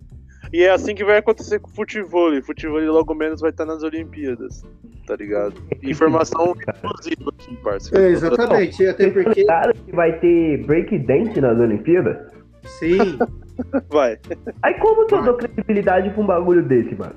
[0.52, 2.30] E é assim que vai acontecer com o futebol.
[2.42, 4.64] Futebol logo menos vai estar nas Olimpíadas,
[5.08, 5.54] tá ligado?
[5.82, 8.04] Informação exclusiva aqui, parceiro.
[8.04, 9.46] É, exatamente, até porque.
[9.46, 12.18] Claro que vai ter breakdance nas Olimpíadas.
[12.80, 13.18] Sim.
[13.90, 14.18] Vai.
[14.64, 17.16] Aí como que eu dou credibilidade pra um bagulho desse, mano?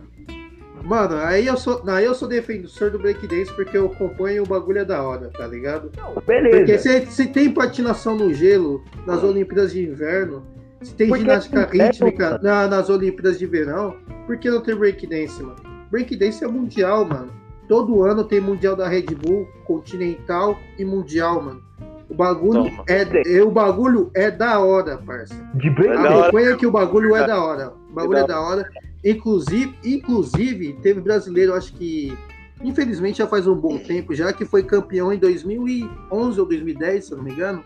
[0.84, 1.82] Mano, aí eu sou.
[1.88, 5.46] Aí eu sou defensor do breakdance porque eu acompanho o bagulho é da hora, tá
[5.46, 5.90] ligado?
[5.96, 6.78] Não, Porque beleza.
[6.78, 10.44] se, se tem patinação no gelo nas Olimpíadas de Inverno,
[10.82, 14.74] se tem Porque ginástica é rítmica na- nas Olimpíadas de Verão, por que não tem
[14.76, 15.56] breakdance, mano?
[15.90, 17.32] Breakdance é mundial, mano.
[17.66, 21.62] Todo ano tem mundial da Red Bull, continental e mundial, mano.
[22.10, 22.84] O bagulho, Toma.
[22.86, 25.34] é, é- o bagulho é da hora, parça.
[25.54, 26.06] De É da breakdance.
[26.14, 26.20] hora.
[26.28, 27.72] Acompanha que o bagulho é da hora.
[27.90, 28.68] O bagulho É é da hora.
[29.04, 32.16] Inclusive, inclusive, teve brasileiro, acho que
[32.62, 37.12] infelizmente já faz um bom tempo já, que foi campeão em 2011 ou 2010, se
[37.12, 37.62] eu não me engano,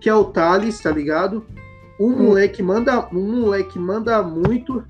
[0.00, 1.44] que é o Thales, tá ligado?
[1.98, 4.84] Um moleque manda, um moleque manda muito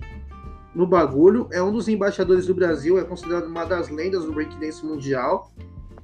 [0.74, 4.84] no bagulho, é um dos embaixadores do Brasil, é considerado uma das lendas do breakdance
[4.84, 5.50] mundial,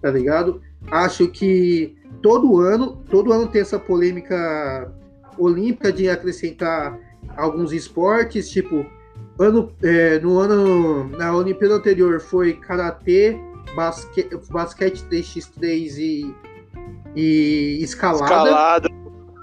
[0.00, 0.62] tá ligado?
[0.90, 4.90] Acho que todo ano, todo ano tem essa polêmica
[5.36, 6.98] olímpica de acrescentar
[7.36, 8.86] alguns esportes, tipo,
[9.38, 13.36] ano, é, no ano, na Olimpíada anterior foi Karatê,
[13.74, 16.34] basque, basquete 3x3 e,
[17.16, 18.24] e escalada.
[18.24, 18.88] Escalada.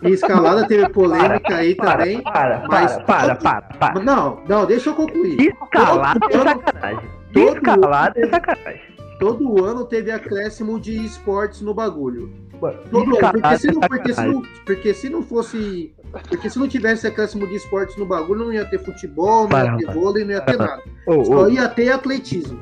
[0.04, 2.24] E escalada teve polêmica aí Para, também.
[2.24, 4.00] para, mas para, para, todo- para, para.
[4.04, 5.40] Não, não, deixa eu concluir.
[5.40, 7.10] Escalada Todo é sacanagem.
[7.34, 8.82] todo Escalada é ano- sacanagem.
[9.20, 12.34] Todo ano teve acréscimo de esportes no bagulho.
[12.62, 15.94] Mano, Todo porque se, é não, porque, se não, porque se não fosse.
[16.30, 19.78] Porque se não tivesse acréscimo de esportes no bagulho, não ia ter futebol, não ia
[19.78, 20.84] ter vôlei, não ia ter nada.
[21.26, 22.60] Só ia ter atletismo.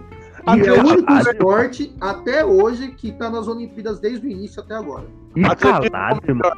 [0.55, 4.75] E é o único esporte até hoje que tá nas Olimpíadas desde o início até
[4.75, 5.05] agora.
[5.35, 6.51] escalada, irmão.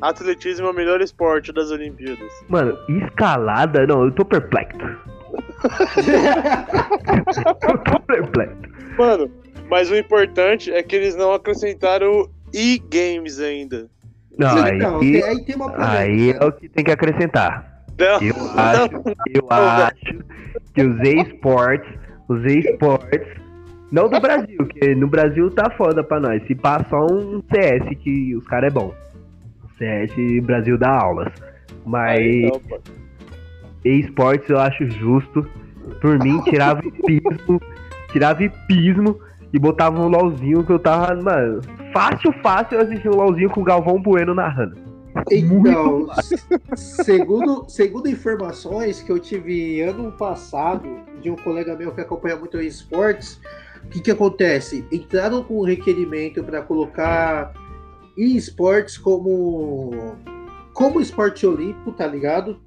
[0.00, 2.30] Atletismo é o melhor esporte das Olimpíadas.
[2.48, 4.78] Mano, escalada, não, eu tô perplexo.
[7.68, 8.56] Eu tô perplexo.
[8.96, 9.28] Mano,
[9.68, 13.88] mas o importante é que eles não acrescentaram e-games ainda.
[14.38, 15.98] Não, Então, aí, tem- aí tem uma polêmica.
[15.98, 17.84] aí é o que tem que acrescentar.
[17.98, 18.92] Não, Eu acho,
[19.34, 20.18] eu acho
[20.72, 21.92] que os esportes,
[22.28, 23.26] os esportes,
[23.90, 26.40] não do Brasil, que no Brasil tá foda pra nós.
[26.46, 28.94] Se passa só um CS que os caras é bom.
[29.78, 30.12] CS
[30.44, 31.32] Brasil dá aulas.
[31.84, 32.60] Mas não,
[33.84, 35.44] esportes eu acho justo.
[36.00, 37.60] Por mim, tirava hipismo,
[38.12, 39.18] tirava hipismo
[39.52, 41.60] e botava um LOLzinho que eu tava, mano,
[41.92, 44.76] fácil, fácil eu assistir um LOLzinho com o Galvão Bueno narrando.
[45.30, 46.06] Então,
[46.76, 50.88] segundo, segundo informações que eu tive ano passado
[51.20, 53.40] de um colega meu que acompanha muito esportes,
[53.84, 54.86] o que, que acontece?
[54.92, 57.52] Entraram com um requerimento para colocar
[58.16, 60.16] esportes como
[60.72, 62.60] como esporte olímpico, tá ligado?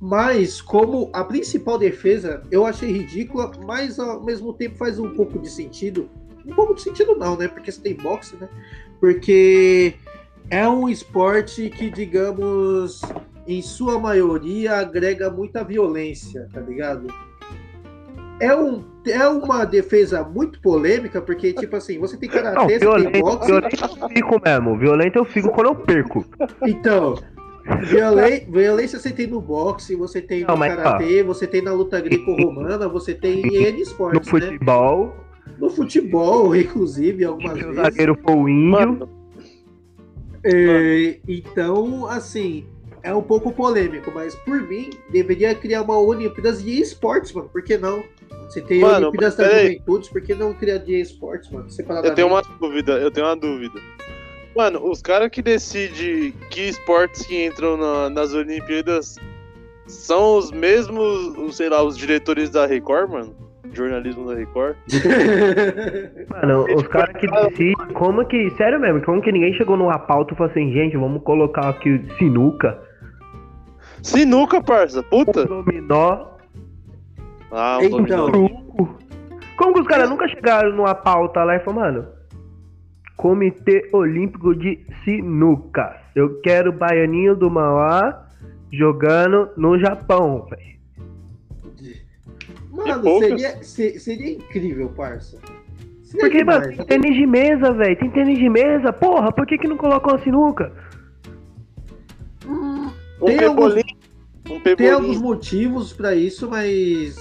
[0.00, 5.38] Mas como a principal defesa, eu achei ridícula, mas ao mesmo tempo faz um pouco
[5.38, 6.08] de sentido.
[6.44, 7.48] Um pouco de sentido não, né?
[7.48, 8.48] Porque você tem boxe, né?
[9.00, 9.94] Porque
[10.50, 13.00] é um esporte que, digamos,
[13.46, 17.06] em sua maioria agrega muita violência, tá ligado?
[18.38, 23.10] É, um, é uma defesa muito polêmica, porque, tipo assim, você tem Não, karatê, você
[23.10, 24.78] tem boxe, violento eu fico mesmo.
[24.78, 26.24] Violento eu fico quando eu perco.
[26.62, 27.14] então.
[27.82, 31.72] Violen- Violência você tem no boxe, você tem no Não, mas, karatê, você tem na
[31.72, 34.40] luta greco-romana, você tem em N No esportes, né?
[34.40, 35.14] futebol,
[35.58, 37.82] No futebol, inclusive, algumas se o vezes.
[37.82, 39.08] zagueiro for o índio, Mano,
[40.44, 42.66] É, então, assim,
[43.02, 47.48] é um pouco polêmico, mas por mim, deveria criar uma Olimpíadas de esportes, mano.
[47.48, 48.02] Por que não?
[48.48, 49.72] Você tem Mano, Olimpíadas peraí.
[49.72, 51.66] Juventudes, por que não criar de esportes, mano?
[52.04, 53.80] eu tenho uma dúvida, eu tenho uma dúvida.
[54.56, 59.16] Mano, os caras que decidem que esportes que entram na- nas Olimpíadas
[59.86, 63.34] são os mesmos, os, sei lá, os diretores da Record, mano?
[63.72, 64.74] Jornalismo da Record.
[66.30, 70.32] mano, os caras que decidem, como que, sério mesmo, como que ninguém chegou numa pauta
[70.32, 72.78] e falou assim, gente, vamos colocar aqui sinuca,
[74.02, 75.44] Sinuca, parça, puta!
[75.44, 76.26] dominó,
[77.50, 77.98] Ah, um Então.
[77.98, 78.26] dominó.
[78.30, 78.98] truco.
[79.56, 82.08] Como que os caras nunca chegaram numa pauta lá e falaram, mano,
[83.16, 88.26] Comitê Olímpico de Sinuca, eu quero Baianinho do Mauá
[88.72, 90.76] jogando no Japão, velho.
[92.70, 95.38] Mano, seria, se- seria incrível, parça.
[96.02, 96.84] Seria Porque, demais, mano, tem né?
[96.84, 97.98] tênis de mesa, velho.
[97.98, 98.92] Tem tênis de mesa.
[98.92, 100.72] Porra, por que que não colocou a sinuca?
[102.46, 102.90] Um
[103.24, 103.82] Tem alguns-.
[104.48, 107.16] Um Tem alguns motivos pra isso, mas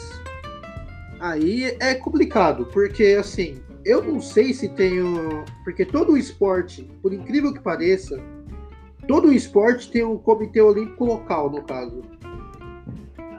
[1.19, 7.53] aí é complicado, porque assim, eu não sei se tenho, porque todo esporte, por incrível
[7.53, 8.19] que pareça,
[9.07, 12.01] todo esporte tem um comitê olímpico local, no caso.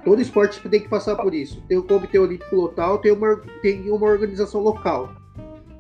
[0.05, 1.61] Todo esporte tem que passar por isso.
[1.68, 5.11] Tem o comitê olímpico local, tem uma, tem uma organização local.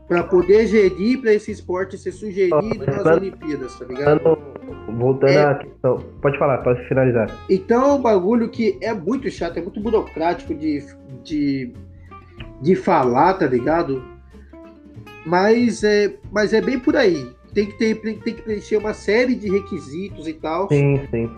[0.08, 2.56] Pra poder gerir pra esse esporte ser sugerido
[2.86, 4.20] nas Olimpíadas, tá ligado?
[4.22, 5.44] Voltando, voltando É.
[5.44, 5.98] à questão.
[6.20, 7.30] Pode falar, pode finalizar.
[7.48, 10.84] Então é um bagulho que é muito chato, é muito burocrático de,
[11.24, 11.72] de,
[12.62, 14.02] de falar, tá ligado?
[15.26, 17.28] Mas é, mas é bem por aí.
[17.52, 20.68] Tem que, ter, tem que preencher uma série de requisitos e tal.
[20.68, 21.30] Sim, sim.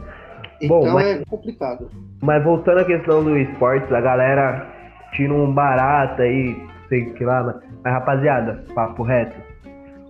[0.61, 1.89] Então Bom, mas- é complicado.
[2.21, 4.67] Mas voltando à questão do esportes, a galera
[5.13, 6.57] tira um barato aí,
[6.89, 9.37] sei que lá, mas, mas rapaziada, papo reto.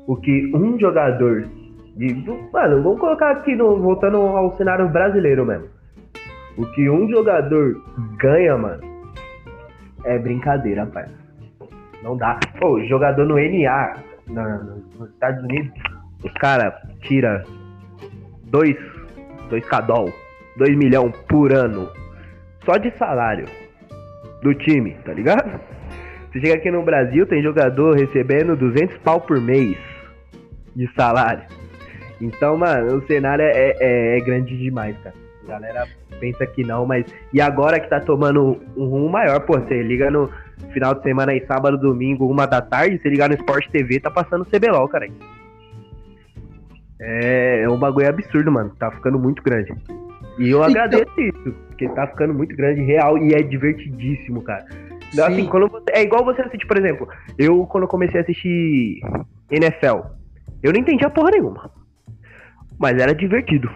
[0.07, 1.47] O que um jogador
[1.97, 2.15] de.
[2.53, 5.67] Mano, vamos colocar aqui no, voltando ao cenário brasileiro mesmo.
[6.57, 7.81] O que um jogador
[8.19, 8.83] ganha, mano,
[10.05, 11.07] é brincadeira, pai.
[12.03, 12.39] Não dá.
[12.59, 13.97] Pô, jogador no NA,
[14.29, 14.59] na-
[14.99, 15.73] nos Estados Unidos,
[16.25, 16.73] os caras
[17.03, 17.43] tira
[18.45, 18.77] 2
[19.51, 20.13] dois cadol,
[20.57, 21.89] 2 milhão por ano
[22.65, 23.47] só de salário
[24.43, 25.59] do time, tá ligado?
[26.31, 29.77] Você chega aqui no Brasil, tem jogador recebendo 200 pau por mês
[30.77, 31.45] de salário.
[32.21, 35.15] Então, mano, o cenário é, é, é grande demais, cara.
[35.49, 35.89] A galera
[36.21, 37.07] pensa que não, mas.
[37.33, 40.31] E agora que tá tomando um rumo maior, pô, você liga no
[40.73, 44.11] final de semana aí, sábado, domingo, uma da tarde, você ligar no Sport TV, tá
[44.11, 45.09] passando CBLOL, cara.
[47.01, 48.71] É, é um bagulho absurdo, mano.
[48.79, 49.73] Tá ficando muito grande.
[50.39, 54.67] E eu Então- agradeço isso, porque tá ficando muito grande, real, e é divertidíssimo, cara.
[55.19, 55.47] Assim, Sim.
[55.47, 59.01] quando você- é igual você assistir, por exemplo, eu quando eu comecei a assistir
[59.51, 60.01] NFL,
[60.63, 61.71] eu não entendia porra nenhuma.
[62.79, 63.71] Mas era divertido.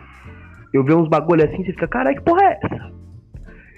[0.73, 2.93] Eu ver uns bagulho assim, você fica, caralho, que porra é essa?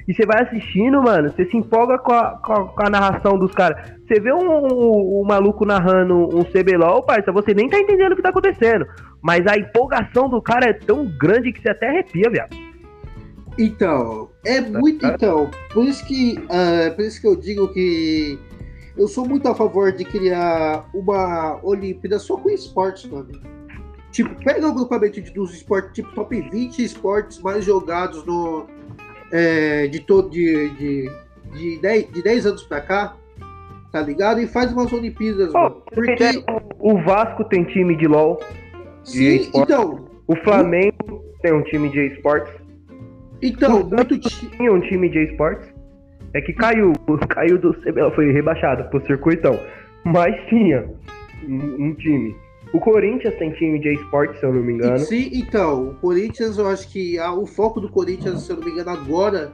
[0.06, 3.38] E você vai assistindo, mano, você se empolga com a, com a, com a narração
[3.38, 3.90] dos caras.
[4.06, 8.16] Você vê um, um- um maluco narrando um CBLOL, parça, você nem tá entendendo o
[8.16, 8.86] que tá acontecendo.
[9.22, 12.54] Mas a empolgação do cara é tão grande que você até arrepia, viado.
[13.58, 15.06] Então, é muito.
[15.06, 18.38] Então, por isso que, ah, por isso que eu digo que
[18.98, 23.30] eu sou muito a favor de criar uma Olimpíada só com esportes, mano.
[24.14, 28.66] Tipo, pega o agrupamento de- dos esportes, tipo, top 20 esportes mais jogados no.
[29.32, 30.30] é, de todo.
[30.30, 31.10] De, de,
[31.52, 33.16] de, 10, de 10 anos pra cá,
[33.90, 34.40] tá ligado?
[34.40, 35.82] E faz umas Olimpíadas, Pô, mano.
[35.92, 36.44] Porque.
[36.78, 38.38] o Vasco tem time de LOL,
[39.02, 39.72] Sim, esporte.
[39.72, 40.08] então.
[40.28, 42.52] o Flamengo tem um time de esportes.
[43.42, 44.16] Então, O muito.
[44.56, 45.68] Tinha um time de esportes.
[46.32, 46.92] É que caiu,
[47.30, 47.74] caiu do
[48.14, 49.58] foi rebaixado pro circuitão.
[50.04, 50.88] Mas tinha
[51.48, 52.34] um, um time.
[52.74, 54.98] O Corinthians tem time de esportes, se eu não me engano.
[54.98, 58.64] Sim, então, o Corinthians, eu acho que ah, o foco do Corinthians, se eu não
[58.64, 59.52] me engano, agora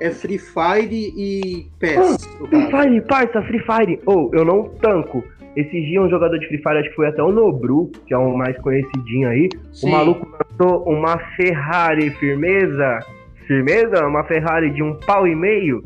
[0.00, 2.28] é Free Fire e PES.
[2.40, 2.70] no Free.
[2.70, 4.00] Fire, parça, Free Fire.
[4.04, 5.22] Ou, eu não tanco.
[5.54, 8.18] Esses dias um jogador de Free Fire, acho que foi até o Nobru, que é
[8.18, 9.48] o mais conhecidinho aí.
[9.72, 9.88] Sim.
[9.88, 10.26] O maluco
[10.58, 12.98] lançou uma Ferrari firmeza.
[13.46, 14.04] Firmeza?
[14.06, 15.82] Uma Ferrari de um pau e meio.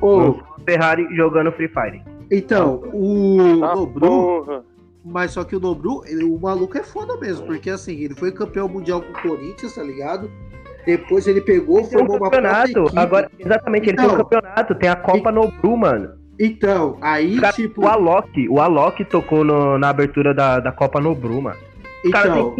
[0.00, 2.02] Lançou uma Ferrari jogando Free Fire.
[2.30, 4.64] então, o Ah, Nobru, porra.
[5.04, 8.30] Mas só que o Nobru, ele- o maluco é foda mesmo, porque assim, ele foi
[8.32, 10.30] campeão mundial com o Corinthians, tá ligado?
[10.86, 12.98] Depois ele pegou, um formou uma própria campeonato.
[12.98, 14.24] Agora, exatamente, ele tem um Então.
[14.24, 14.74] campeonato.
[14.74, 16.10] Tem a Copa Nobru, mano.
[16.40, 21.00] Então, aí, cara- tipo, O Alok, o Alok tocou no- na abertura da, da Copa
[21.00, 21.58] Nobru, mano.
[22.10, 22.56] Caras então,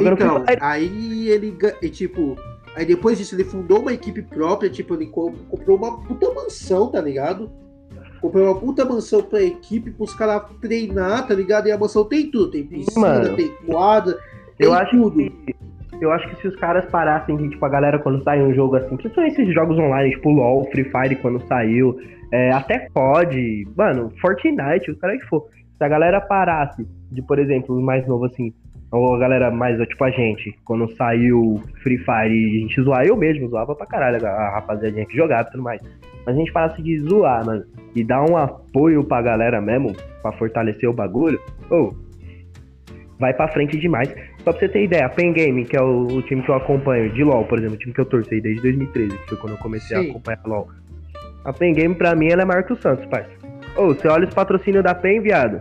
[0.00, 2.36] Então, aí ele, e, tipo,
[2.76, 6.88] aí depois disso ele fundou uma equipe própria, tipo, ele co- comprou uma puta mansão,
[6.90, 7.50] tá ligado?
[8.24, 11.68] Comprou uma puta mansão pra equipe, pros caras treinar, tá ligado?
[11.68, 13.36] E a mansão tem tudo, tem piscina, Mano.
[13.36, 14.14] tem quadra,
[14.56, 15.16] tem Eu acho tudo.
[15.30, 15.54] que.
[16.00, 18.76] Eu acho que se os caras parassem, que, tipo, a galera quando sai um jogo
[18.76, 21.98] assim, principalmente esses jogos online, tipo LOL, Free Fire quando saiu,
[22.32, 25.44] é, até COD, mano, Fortnite, o cara que for.
[25.76, 28.54] Se a galera parasse de, por exemplo, os mais novo assim,
[28.90, 33.04] ou a galera mais, tipo a gente, quando saiu Free Fire e a gente zoar,
[33.04, 35.80] eu mesmo zoava pra caralho a a rapaziadinha que jogava e tudo mais.
[36.26, 37.64] Mas a gente parasse de zoar, mano,
[37.94, 41.94] e dar um apoio pra galera mesmo, pra fortalecer o bagulho, ou
[43.18, 44.08] vai pra frente demais.
[44.42, 46.54] Só pra você ter ideia, a Pen Game, que é o, o time que eu
[46.54, 49.52] acompanho, de LoL, por exemplo, o time que eu torci desde 2013, que foi quando
[49.54, 50.06] eu comecei Sim.
[50.06, 50.68] a acompanhar LoL.
[51.44, 53.30] A Pen Game, pra mim, ela é maior que o Santos, parça.
[53.76, 55.60] Ô, você olha os patrocínios da Pen, viado.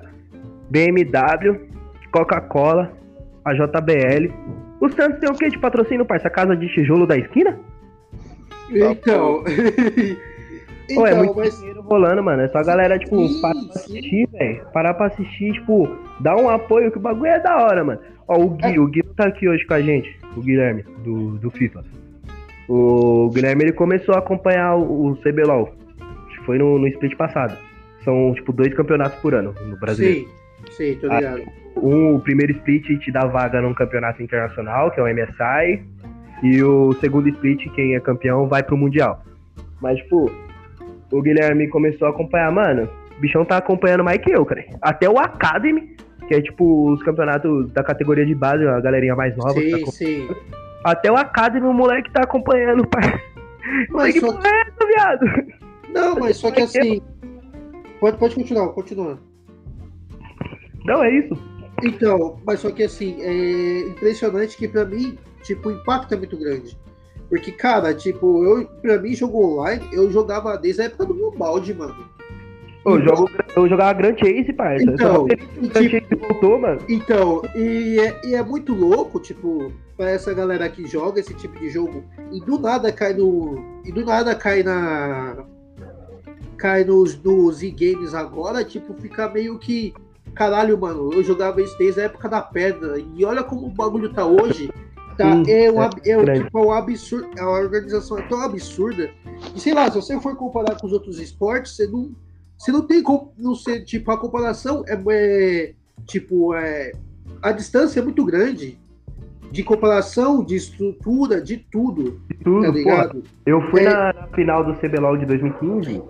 [0.69, 1.67] BMW,
[2.11, 2.91] Coca-Cola,
[3.45, 4.31] a JBL.
[4.79, 6.27] O Santos tem o que de patrocínio, parça?
[6.27, 7.57] A casa de tijolo da esquina?
[8.71, 9.43] Então.
[10.93, 11.57] Pô, é então, muito mas.
[11.57, 12.41] dinheiro rolando, mano.
[12.41, 14.65] É só a galera, tipo, Sim, parar pra assistir, velho.
[14.73, 15.89] Parar pra assistir, tipo,
[16.19, 17.99] dar um apoio, que o bagulho é da hora, mano.
[18.27, 18.79] Ó, o Gui, É.
[18.79, 21.83] o Gui tá aqui hoje com a gente, o Guilherme, do, do FIFA.
[22.67, 25.73] O Guilherme, ele começou a acompanhar o, o CBLOL.
[26.27, 27.57] Acho que foi no, no split passado.
[28.03, 30.05] São, tipo, dois campeonatos por ano no Brasil.
[30.13, 30.27] Sim,
[30.71, 31.41] sim, tô Ah, ligado.
[31.75, 35.83] Um, o primeiro split te dá vaga num campeonato internacional, que é o MSI.
[36.43, 39.23] E o segundo split, quem é campeão, vai pro Mundial.
[39.81, 40.31] Mas, tipo,
[41.11, 42.89] o Guilherme começou a acompanhar, mano.
[43.17, 44.65] O bichão tá acompanhando mais que eu, cara.
[44.81, 45.95] Até o Academy,
[46.27, 49.53] que é tipo os campeonatos da categoria de base, a galerinha mais nova.
[49.53, 50.29] que tá Sim, sim.
[50.83, 53.03] Até o Academy, o moleque tá acompanhando, pai.
[53.91, 55.25] Mas que só é viado?
[55.93, 57.01] Não, mas só que assim.
[57.99, 59.17] Pode, pode continuar, continua.
[60.85, 61.37] Não, é isso.
[61.83, 66.37] Então, mas só que assim, é impressionante que pra mim, tipo, o impacto é muito
[66.37, 66.77] grande.
[67.29, 71.31] Porque, cara, tipo, eu, pra mim, jogo online, eu jogava desde a época do meu
[71.31, 71.95] balde, mano.
[72.85, 74.83] Eu, jogo, eu jogava Grand Chase, parça.
[74.83, 76.81] Então, e Grand tipo- Chase voltou, mano.
[76.89, 81.57] Então, e é, e é muito louco, tipo, pra essa galera que joga esse tipo
[81.57, 83.81] de jogo e do nada cai no.
[83.85, 85.45] E do nada cai na.
[86.57, 89.93] Cai nos, nos e-games agora, tipo, fica meio que.
[90.35, 92.97] Caralho, mano, eu jogava isso desde a época da pedra.
[93.15, 94.69] E olha como o bagulho tá hoje.
[95.17, 97.29] Tá, Sim, é, um, é é, tipo, é um absurdo.
[97.39, 99.11] A organização é tão absurda.
[99.55, 102.11] E sei lá, se você for comparar com os outros esportes, você não.
[102.57, 103.31] Você não tem como.
[103.37, 105.73] Não ser, tipo, a comparação é, é
[106.05, 106.93] tipo, é,
[107.41, 108.79] a distância é muito grande.
[109.51, 112.19] de comparação, de estrutura, de tudo.
[112.27, 113.11] De tudo, tá ligado?
[113.21, 113.89] Porra, eu fui É.
[113.89, 116.01] na, na final do CBLOL de 2015,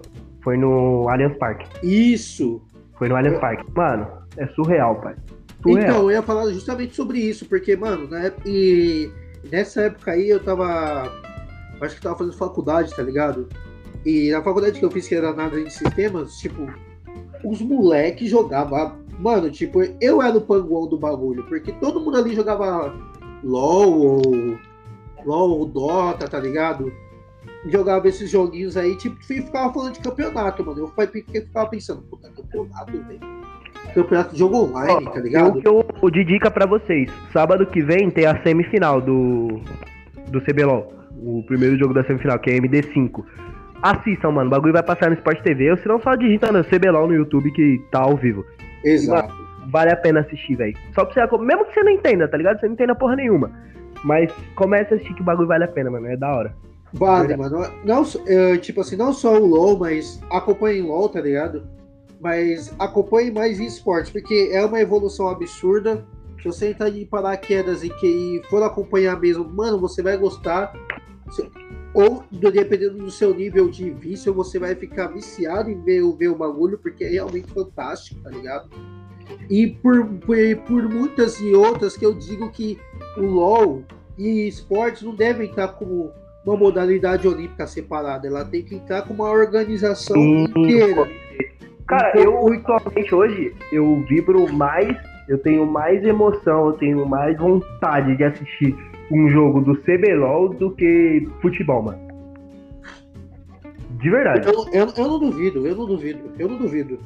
[0.41, 1.67] foi no Allianz Parque.
[1.85, 2.61] Isso.
[2.97, 3.65] Foi no Allianz Parque.
[3.75, 5.15] Mano, é surreal, pai.
[5.61, 5.83] Surreal.
[5.83, 9.11] Então, eu ia falar justamente sobre isso, porque, mano, na época, e
[9.51, 11.11] nessa época aí eu tava.
[11.81, 13.49] Acho que tava fazendo faculdade, tá ligado?
[14.05, 16.67] E na faculdade que eu fiz, que era nada de sistemas, tipo,
[17.43, 19.01] os moleques jogavam.
[19.19, 22.93] Mano, tipo, eu era o panguão do bagulho, porque todo mundo ali jogava
[23.43, 24.57] LOL ou.
[25.25, 26.91] LOL ou Dota, tá ligado?
[27.65, 30.79] Jogava esses joguinhos aí, tipo, e ficava falando de campeonato, mano.
[30.81, 33.19] Eu ficava- pensando, puta, campeonato, velho.
[33.93, 35.61] Campeonato de jogo online, tá ligado?
[35.63, 37.09] Eu que eu de dica pra vocês.
[37.31, 39.61] Sábado que vem tem a semifinal do
[40.29, 40.91] do CBLOL.
[41.15, 43.23] O primeiro jogo da semifinal, que é MD5.
[43.81, 44.47] Assistam, mano.
[44.47, 45.69] O bagulho vai passar no Sport TV.
[45.71, 48.43] Ou se não, só digita no CBLOL no YouTube que tá ao vivo.
[48.83, 49.33] Exato.
[49.69, 50.75] Vale a pena assistir, velho.
[50.93, 51.37] Só pra você.
[51.43, 52.59] Mesmo que você não entenda, tá ligado?
[52.59, 53.51] Você não entenda porra nenhuma.
[54.03, 56.07] Mas comece a assistir que o bagulho vale a pena, mano.
[56.07, 56.55] É da hora.
[56.93, 57.57] Vale, mano.
[57.83, 61.67] Não, é, tipo assim, não só o LoL, mas acompanhem LoL, tá ligado?
[62.21, 66.05] Mas acompanhem mais esportes, porque é uma evolução absurda.
[66.37, 70.73] Se você entrar de paraquedas e que e for acompanhar mesmo, mano, você vai gostar.
[71.93, 76.29] Ou, dependendo do seu nível de vício, você vai ficar viciado em ver, o- ver
[76.29, 78.69] o bagulho, porque é realmente fantástico, tá ligado?
[79.49, 80.35] E por, por,
[80.67, 82.77] por muitas e outras que eu digo que
[83.17, 83.83] o LoL
[84.17, 86.11] e esportes não devem estar como
[86.45, 91.09] uma modalidade olímpica separada, ela tem que entrar com uma organização Sim, inteira.
[91.87, 94.95] Cara, Então, eu atualmente hoje eu vibro mais,
[95.27, 98.75] eu tenho mais emoção, eu tenho mais vontade de assistir
[99.11, 101.99] um jogo do CBLOL do que futebol, mano.
[103.99, 104.47] De verdade.
[104.47, 106.99] Eu, eu, eu não duvido, eu não duvido, eu não duvido.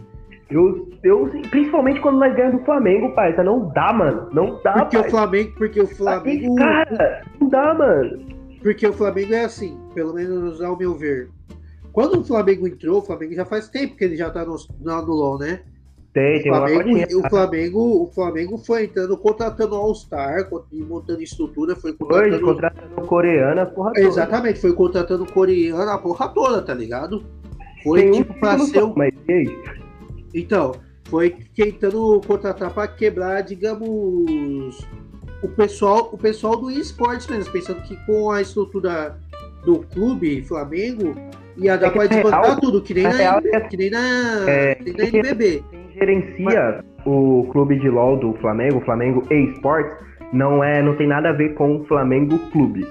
[0.49, 3.35] Eu, eu, principalmente quando nós ganhamos do Flamengo, pai.
[3.43, 4.29] Não dá, mano.
[4.31, 5.09] Não dá, Porque o pai.
[5.09, 8.36] Flamengo, porque o Flamengo, Cara, não dá, mano.
[8.61, 11.29] Porque o Flamengo é assim, pelo menos ao meu ver.
[11.91, 15.13] Quando o Flamengo entrou, o Flamengo já faz tempo que ele já tá no, no,
[15.13, 15.61] LoL, né?
[16.13, 21.75] Tem, O tem uma Flamengo, o Flamengo, o Flamengo foi entrando, contratando All-Star, montando estrutura,
[21.75, 24.07] foi contratando contratando coreana, porra toda.
[24.07, 27.23] Exatamente, foi contratando coreano a porra toda, tá ligado?
[27.83, 28.93] Foi Tem um tipo pra título ser um.
[28.95, 29.63] Mas e aí?
[30.33, 34.85] Então, foi tentando contratar pra quebrar, digamos,
[35.43, 39.17] o pessoal, o pessoal do esportes mesmo, pensando que com a estrutura
[39.65, 41.13] do clube Flamengo
[41.57, 43.77] ia dar É que pra na desbandar real- tudo, que nem na real é- que
[43.77, 45.63] nem na, é, que nem na NBB.
[45.69, 51.07] Quem gerencia o clube de LOL do Flamengo, o Flamengo eSports, não é, não tem
[51.07, 52.85] nada a ver com o Flamengo Clube.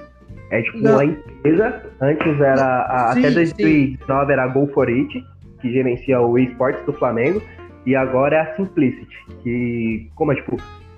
[0.51, 0.93] É tipo Não.
[0.95, 3.35] uma empresa, antes era Sim, até sim.
[3.35, 5.25] 2019 era a Go for It,
[5.61, 7.43] que gerencia o eSports do Flamengo,
[7.85, 10.57] e agora é a Simplicity, que como é tipo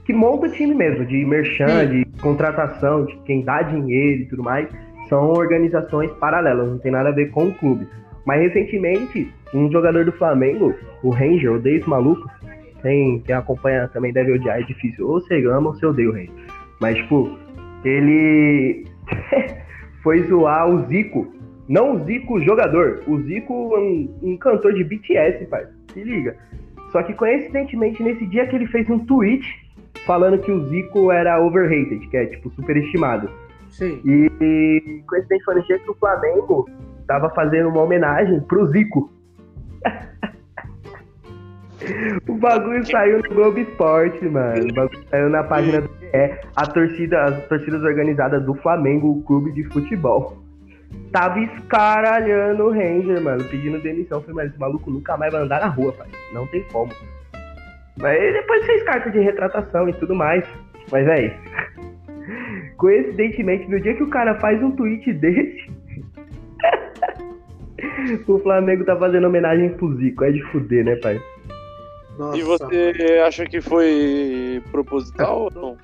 [0.09, 1.89] que monta o time mesmo, de merchan, Sim.
[1.91, 4.67] de contratação, de quem dá dinheiro e tudo mais,
[5.07, 7.87] são organizações paralelas, não tem nada a ver com o clube.
[8.25, 12.27] Mas recentemente, um jogador do Flamengo, o Ranger, odeio esse maluco.
[12.81, 15.07] Quem, quem acompanha também deve odiar, é difícil.
[15.07, 16.33] Ou você ama ou você odeia o Ranger.
[16.81, 17.37] Mas, tipo,
[17.85, 18.87] ele
[20.03, 21.31] foi zoar o Zico.
[21.69, 25.67] Não o Zico jogador, o Zico é um, um cantor de BTS, pai.
[25.93, 26.35] Se liga.
[26.93, 29.68] Só que coincidentemente, nesse dia que ele fez um tweet
[30.09, 33.29] falando que o Zico era overrated, que é tipo superestimado.
[33.69, 34.01] Sim.
[34.03, 36.67] E, e coincidente foi no dia que o Flamengo
[37.07, 39.13] tava fazendo uma homenagem pro Zico.
[42.27, 44.71] o bagulho saiu no Globo Esporte, mano.
[44.71, 46.41] O bagulho saiu na página do GE.
[46.57, 50.39] A torcida, as torcidas organizadas do Flamengo, o clube de futebol.
[51.13, 54.23] Tava escaralhando o Ranger, mano, pedindo demissão.
[54.23, 56.09] Falei, mas esse maluco nunca mais vai andar na rua, pai.
[56.33, 56.91] Não tem como.
[58.01, 60.45] Mas depois fez carta de retratação e tudo mais.
[60.91, 61.37] Mas é isso.
[62.77, 65.69] Coincidentemente, no dia que o cara faz um tweet desse,
[68.29, 70.25] o Flamengo tá fazendo homenagem pro Zico.
[70.25, 71.21] É de fuder, né, pai?
[72.19, 72.39] Nossa.
[72.39, 75.79] E você acha que foi proposital ou não?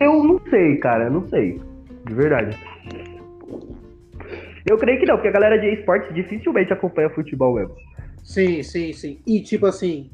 [0.00, 1.60] Eu não sei, cara, não sei.
[2.06, 2.56] De verdade.
[4.66, 7.74] Eu creio que não, porque a galera de esportes dificilmente acompanha futebol mesmo.
[8.22, 9.18] Sim, sim, sim.
[9.26, 10.10] E tipo assim,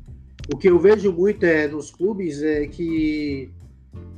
[0.52, 3.50] o que eu vejo muito é nos clubes é que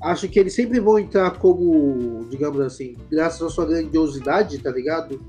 [0.02, 5.20] acho que eles sempre vão entrar como, digamos assim, graças à sua grandiosidade, tá ligado?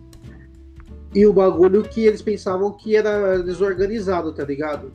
[1.13, 4.91] E o bagulho que eles pensavam que era desorganizado, tá ligado?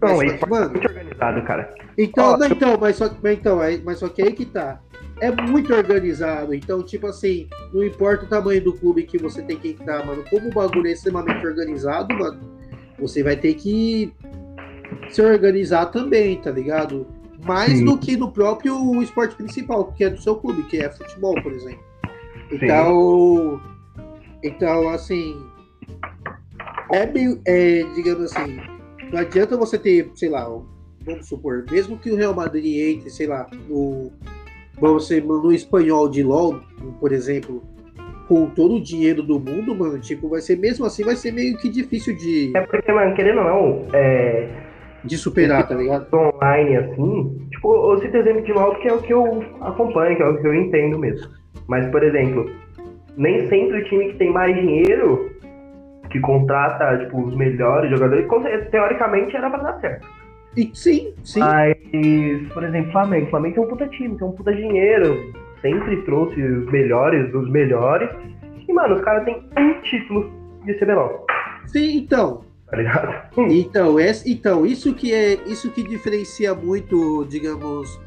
[0.00, 1.74] Não, Mas, é mano, muito organizado, cara.
[1.96, 4.80] Então, não, então, mas só, mas então, aí- mas só que aí que tá.
[5.20, 6.54] É muito organizado.
[6.54, 10.22] Então, tipo assim, não importa o tamanho do clube que você tem que entrar, mano.
[10.30, 12.38] Como o bagulho é extremamente organizado, mano,
[13.00, 14.12] você vai ter que
[15.10, 17.06] se organizar também, tá ligado?
[17.44, 17.84] mais Sim.
[17.84, 21.52] do que no próprio esporte principal, que é do seu clube, que é futebol, por
[21.52, 21.82] exemplo.
[22.50, 23.60] Então,
[24.42, 25.36] então assim,
[26.90, 28.58] é meio, é, digamos assim,
[29.12, 30.48] não adianta você ter, sei lá,
[31.04, 34.10] vamos supor, mesmo que o Real Madrid entre, sei lá, no,
[34.80, 36.60] vamos ser, no espanhol de LoL,
[36.98, 37.62] por exemplo,
[38.26, 41.56] com todo o dinheiro do mundo, mano, tipo, vai ser mesmo assim, vai ser meio
[41.56, 44.67] que difícil de, É porque, mano, querendo ou não, é,
[45.04, 46.06] de superar, tá ligado?
[46.12, 50.22] online assim, tipo, eu cito exemplo de LoL que é o que eu acompanho, que
[50.22, 51.28] é o que eu entendo mesmo.
[51.66, 52.50] Mas, por exemplo,
[53.16, 55.30] nem sempre o time que tem mais dinheiro,
[56.10, 58.26] que contrata, tipo, os melhores jogadores,
[58.70, 60.06] teoricamente era pra dar certo.
[60.56, 61.40] E, sim, sim.
[61.40, 61.76] Mas,
[62.52, 63.26] por exemplo, Flamengo.
[63.26, 65.32] O Flamengo tem um puta time, tem um puta dinheiro.
[65.60, 68.08] Sempre trouxe os melhores dos melhores.
[68.66, 70.30] E, mano, os caras têm um título
[70.64, 71.26] de CBLOL,
[71.66, 72.47] Sim, então.
[72.70, 73.28] Tá ligado?
[73.50, 78.00] Então, esse, então isso que é isso que diferencia muito, digamos,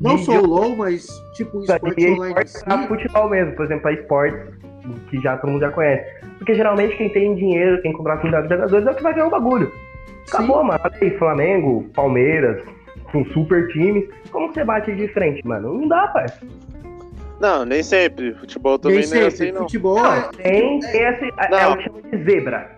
[0.00, 2.88] não De- só o LoL, mas tipo esporte aí é online em esporte pra si.
[2.88, 4.58] futebol mesmo, por exemplo, a esportes
[5.10, 6.04] que já todo mundo já conhece.
[6.38, 9.26] Porque geralmente quem tem dinheiro, quem contrata um de jogadores é o que vai ganhar
[9.26, 9.72] o bagulho.
[10.28, 10.80] Acabou, mano.
[10.84, 12.62] Olha aí, Flamengo, Palmeiras,
[13.10, 14.04] com super times.
[14.30, 15.74] Como você bate de frente, mano?
[15.80, 16.26] Não dá, pai.
[17.40, 18.34] Não, nem sempre.
[18.34, 19.44] Futebol também Nem não é sempre.
[19.46, 19.62] assim, não.
[19.62, 20.28] Futebol Não, é.
[20.36, 21.24] tem, tem esse.
[21.38, 21.72] É, Não.
[21.72, 22.77] o que chama de zebra.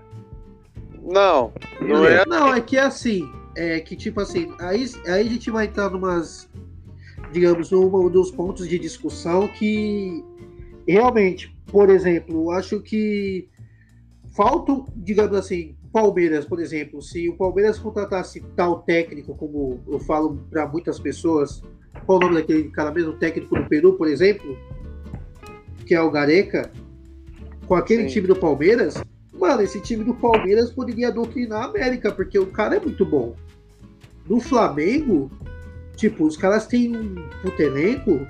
[1.03, 2.25] Não, não é.
[2.27, 5.91] Não, é que é assim, é que tipo assim, aí, aí a gente vai entrar
[5.91, 6.49] numas,
[7.33, 10.25] digamos, um dos pontos de discussão que
[10.87, 13.49] realmente, por exemplo, acho que
[14.31, 20.37] faltam, digamos assim, Palmeiras, por exemplo, se o Palmeiras contratasse tal técnico, como eu falo
[20.49, 21.63] para muitas pessoas,
[22.07, 24.57] qual o nome daquele cara mesmo, técnico do Peru, por exemplo,
[25.85, 26.71] que é o Gareca,
[27.67, 28.09] com aquele Sim.
[28.15, 29.03] time do Palmeiras,
[29.41, 33.35] mano, esse time do Palmeiras poderia doutrinar a América, porque o cara é muito bom.
[34.29, 35.31] No Flamengo,
[35.97, 38.27] tipo, os caras têm um puto elenco,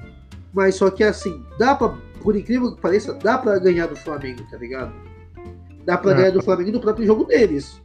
[0.54, 4.42] mas só que assim, dá pra, por incrível que pareça, dá pra ganhar do Flamengo,
[4.50, 4.92] tá ligado?
[5.84, 6.14] Dá pra Ah.
[6.14, 7.80] ganhar do Flamengo no próprio jogo deles.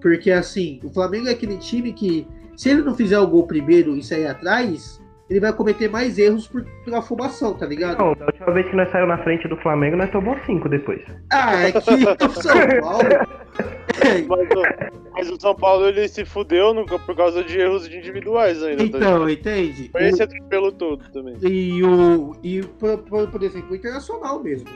[0.00, 3.96] Porque assim, o Flamengo é aquele time que, se ele não fizer o gol primeiro
[3.96, 5.00] e sair atrás,
[5.30, 7.98] ele vai cometer mais erros por, por afobação, tá ligado?
[7.98, 11.00] Não, da última vez que nós saímos na frente do Flamengo, nós tomamos cinco depois.
[11.32, 13.08] Ah, é que o São Paulo.
[14.28, 18.62] Mas, o- mas o São Paulo ele se fudeu no- por causa de erros individuais
[18.62, 18.88] ainda.
[18.88, 19.88] tá então, entende?
[19.90, 21.36] Foi esse atropelo todo também.
[21.42, 22.34] E o.
[22.42, 24.68] E, por, por, por exemplo, o internacional mesmo.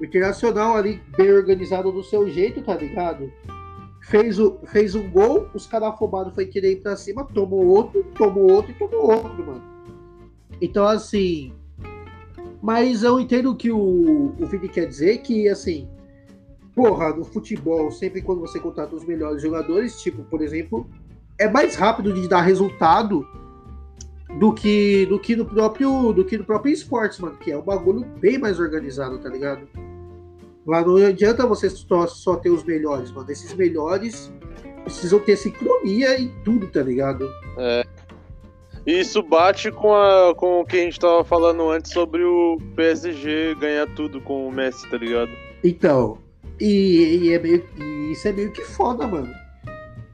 [0.00, 3.30] O internacional ali, bem organizado do seu jeito, tá ligado?
[4.10, 8.02] Fez, o, fez um gol, os caras afobados foi querer ir pra cima, tomou outro,
[8.18, 9.62] tomou outro e tomou outro, mano.
[10.60, 11.52] Então, assim.
[12.60, 15.88] Mas eu entendo que o, o Vini quer dizer, que assim.
[16.74, 20.90] Porra, no futebol, sempre quando você contrata os melhores jogadores, tipo, por exemplo,
[21.38, 23.24] é mais rápido de dar resultado
[24.40, 27.62] do que do que no próprio do que no próprio esportes, mano, que é um
[27.62, 29.68] bagulho bem mais organizado, tá ligado?
[30.70, 33.28] Lá não adianta você só, só ter os melhores, mano.
[33.28, 34.32] Esses melhores
[34.84, 37.28] precisam ter sincronia em tudo, tá ligado?
[38.86, 42.56] E isso bate com, a, com o que a gente tava falando antes sobre o
[42.76, 45.32] PSG ganhar tudo com o Messi, tá ligado?
[45.64, 46.18] Então,
[46.60, 49.34] e, e é meio, e isso é meio que foda, mano.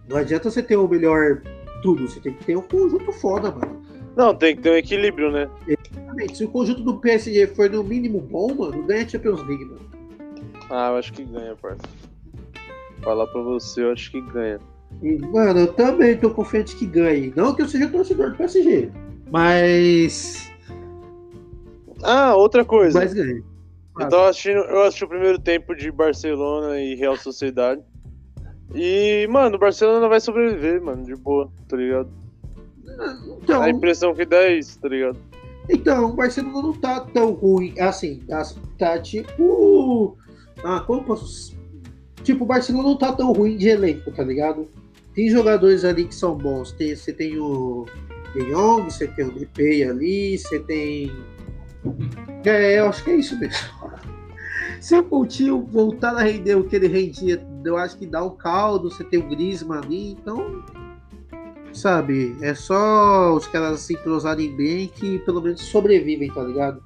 [0.09, 1.42] Não adianta você ter o melhor
[1.82, 3.84] tudo, você tem que ter um conjunto foda, mano.
[4.16, 5.50] Não, tem que ter um equilíbrio, né?
[5.68, 6.38] Exatamente.
[6.38, 9.95] Se o conjunto do PSG for no mínimo bom, mano, ganha a Champions League, mano.
[10.70, 11.82] Ah, eu acho que ganha, parça.
[13.02, 14.58] Falar pra você, eu acho que ganha.
[15.02, 17.32] E, mano, eu também tô confiante que ganhe.
[17.36, 18.90] Não que eu seja torcedor do PSG,
[19.30, 20.50] mas.
[22.02, 22.98] Ah, outra coisa.
[22.98, 23.44] Mas ganhe.
[23.98, 27.80] Eu tava assistindo, eu assisti o primeiro tempo de Barcelona e Real Sociedade.
[28.74, 32.10] E, mano, o Barcelona vai sobreviver, mano, de boa, tá ligado?
[33.42, 35.18] Então, A impressão que dá é isso, tá ligado?
[35.68, 38.20] então, o Barcelona não tá tão ruim assim.
[38.28, 38.42] Tá,
[38.78, 40.16] tá tipo.
[40.64, 41.57] Ah, como posso.
[42.22, 44.68] Tipo, o Barcelona não tá tão ruim de elenco, tá ligado?
[45.14, 46.72] Tem jogadores ali que são bons.
[46.72, 47.86] Tem, você tem o
[48.34, 51.12] De Jong, você tem o Depay ali, você tem.
[52.44, 53.57] É, eu acho que é isso mesmo.
[54.80, 58.36] Se o Coutinho voltar a render o que ele rendia, eu acho que dá um
[58.36, 60.62] caldo, você tem o Griezmann ali, então
[61.76, 62.36] sabe?
[62.40, 66.82] É só os caras se entrosarem bem que pelo menos sobrevivem, tá ligado?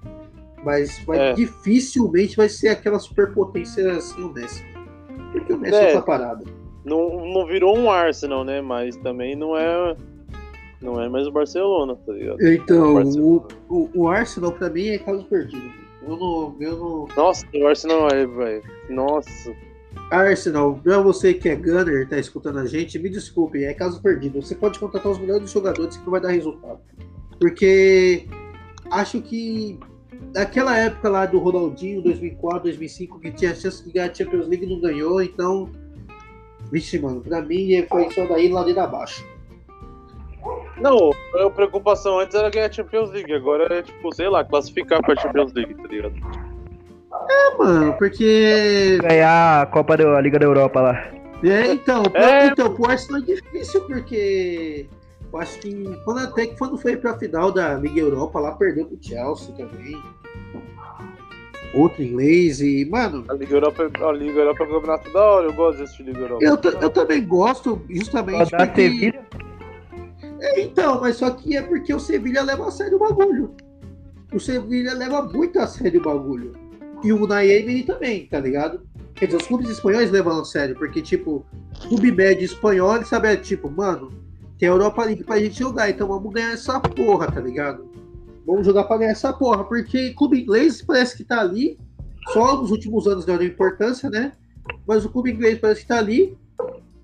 [0.64, 1.32] Mas vai, É.
[1.32, 4.64] dificilmente vai ser aquela superpotência assim o Messi.
[5.32, 5.82] Porque o Messi É.
[5.82, 6.44] é outra parada.
[6.84, 8.60] Não, não virou um Arsenal, né?
[8.60, 9.96] Mas também não é.
[10.80, 12.42] Não é mais o Barcelona, tá ligado?
[12.42, 15.70] Então, O o, o, o Arsenal pra mim é caso perdido.
[16.02, 16.56] Eu não.
[16.58, 17.08] Eu não...
[17.14, 18.62] Nossa, o Arsenal é, velho.
[18.88, 19.54] Nossa.
[20.10, 24.40] Arsenal, pra você que é Gunner, tá escutando a gente, me desculpe, é caso perdido.
[24.40, 26.80] Você pode contratar os melhores jogadores que vai dar resultado.
[27.38, 28.26] Porque
[28.90, 29.78] acho que
[30.34, 34.66] naquela época lá do Ronaldinho, 2004, 2005, que tinha chance de ganhar a Champions League
[34.66, 35.68] não ganhou, então.
[36.70, 39.24] Vixe, mano, pra mim foi só daí ladeira abaixo.
[40.80, 41.10] Não,
[41.44, 45.16] a preocupação antes era ganhar a Champions League, agora é, tipo, sei lá, classificar pra
[45.16, 46.14] Champions League, tá ligado?
[47.28, 48.98] É, mano, porque.
[49.02, 51.10] Ganhar a Copa da Liga da Europa lá.
[51.42, 52.46] É, então, É.
[52.46, 54.86] então, pro Arsenal é difícil, porque
[55.32, 58.86] eu acho que quando até que quando foi pra final da Liga Europa, lá perdeu
[58.86, 59.96] pro Chelsea também.
[61.72, 65.46] Outro inglês e, mano, A Liga Europa, a Liga Europa é um campeonato da hora,
[65.46, 66.44] eu gosto de assistir Liga Europa.
[66.44, 68.90] eu, eu também gosto, justamente porque...
[68.90, 69.26] Sevilha,
[70.40, 73.54] É, então, mas só que é porque o Sevilha leva a sério o bagulho.
[74.32, 76.54] O Sevilha leva muito a sério o bagulho.
[77.04, 78.80] E o Unai Emery também, tá ligado?
[79.14, 81.46] Quer dizer, os clubes espanhóis levam a sério, porque, tipo,
[81.88, 84.10] clube médio espanhol, ele sabe, é tipo, mano,
[84.60, 87.88] tem a Europa League pra gente jogar, então vamos ganhar essa porra, tá ligado?
[88.46, 91.78] Vamos jogar pra ganhar essa porra, porque clube inglês parece que tá ali,
[92.32, 94.32] só nos últimos anos deu importância, né?
[94.86, 96.36] Mas o clube inglês parece que tá ali,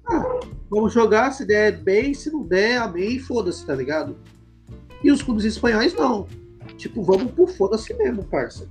[0.07, 0.41] ah,
[0.71, 4.17] vamos jogar, se der bem, se não der, amém, foda-se, tá ligado?
[5.03, 6.27] E os clubes espanhóis não.
[6.77, 8.69] Tipo, vamos por foda-se mesmo, parça.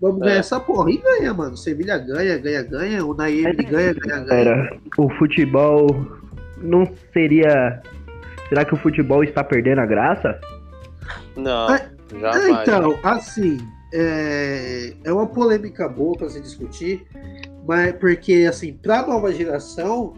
[0.00, 0.24] Vamos É.
[0.26, 0.90] ganhar essa porra.
[0.90, 1.56] E ganha, mano.
[1.56, 3.06] Sevilha ganha, ganha, ganha.
[3.06, 4.80] O Naemi ganha, ganha, ganha.
[4.98, 5.86] O futebol
[6.58, 7.82] não seria.
[8.48, 10.40] Será que o futebol está perdendo a graça?
[11.36, 11.90] Não, É,
[12.20, 12.62] jamais.
[12.62, 13.58] Então, assim,
[13.92, 17.06] é, é uma polêmica boa para se discutir,
[17.66, 20.14] mas porque, assim, para a nova geração,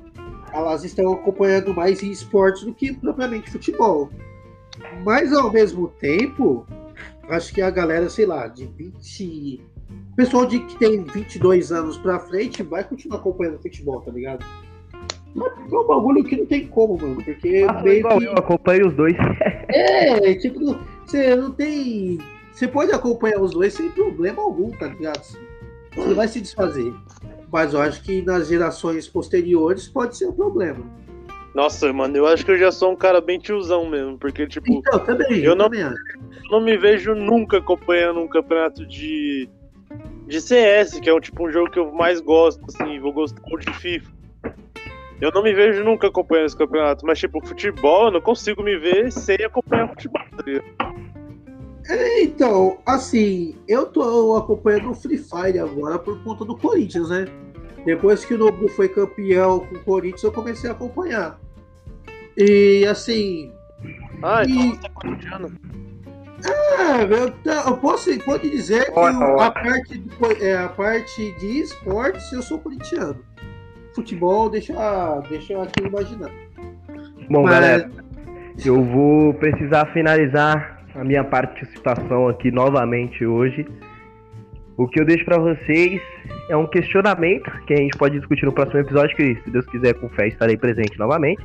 [0.52, 4.10] elas estão acompanhando mais em esportes do que propriamente futebol.
[5.04, 6.66] Mas, ao mesmo tempo,
[7.28, 9.62] acho que a galera, sei lá, de 20.
[10.12, 14.44] O pessoal de que tem 22 anos pra frente vai continuar acompanhando futebol, tá ligado?
[15.34, 18.24] Mas é um bagulho que não tem como, mano, porque Façam meio igual que...
[18.24, 19.14] eu, acompanho os dois.
[19.70, 20.58] É, tipo,
[21.04, 22.18] você não tem.
[22.52, 25.22] Você pode acompanhar os dois sem problema algum, tá ligado?
[25.94, 26.92] Você vai se desfazer.
[27.52, 30.78] Mas eu acho que nas gerações posteriores pode ser um problema.
[31.54, 34.70] Nossa, mano, eu acho que eu já sou um cara bem tiozão mesmo, porque, tipo,
[34.72, 35.96] Então, também, eu não- também acho.
[36.16, 39.48] eu não me vejo nunca acompanhando um campeonato de,
[40.26, 43.42] de CS, que é um, tipo, um jogo que eu mais gosto, assim, vou gostar
[43.58, 44.10] de FIFA.
[45.20, 48.76] Eu não me vejo nunca acompanhando esse campeonato, mas, tipo, futebol, eu não consigo me
[48.78, 51.08] ver sem acompanhar futebol, tá ligado?
[52.20, 57.24] Então, assim, eu tô acompanhando o Free Fire agora por conta do Corinthians, né?
[57.84, 61.40] Depois que o Nobu foi campeão com o Corinthians, eu comecei a acompanhar.
[62.36, 63.52] E assim,
[64.22, 65.52] Ah, então E- você é corintiano.
[66.44, 67.34] É, eu,
[67.66, 72.60] eu posso pode dizer que a, parte do, é, a parte de esportes eu sou
[72.60, 73.24] corintiano.
[73.98, 74.74] Futebol, deixa,
[75.28, 76.30] deixa eu aqui imaginar.
[77.28, 77.90] Bom, Mas- galera,
[78.64, 83.66] eu vou precisar finalizar a minha participação aqui novamente hoje.
[84.76, 86.00] O que eu deixo pra vocês
[86.48, 89.94] é um questionamento que a gente pode discutir no próximo episódio, que se Deus quiser,
[89.94, 91.44] com fé, estarei presente novamente.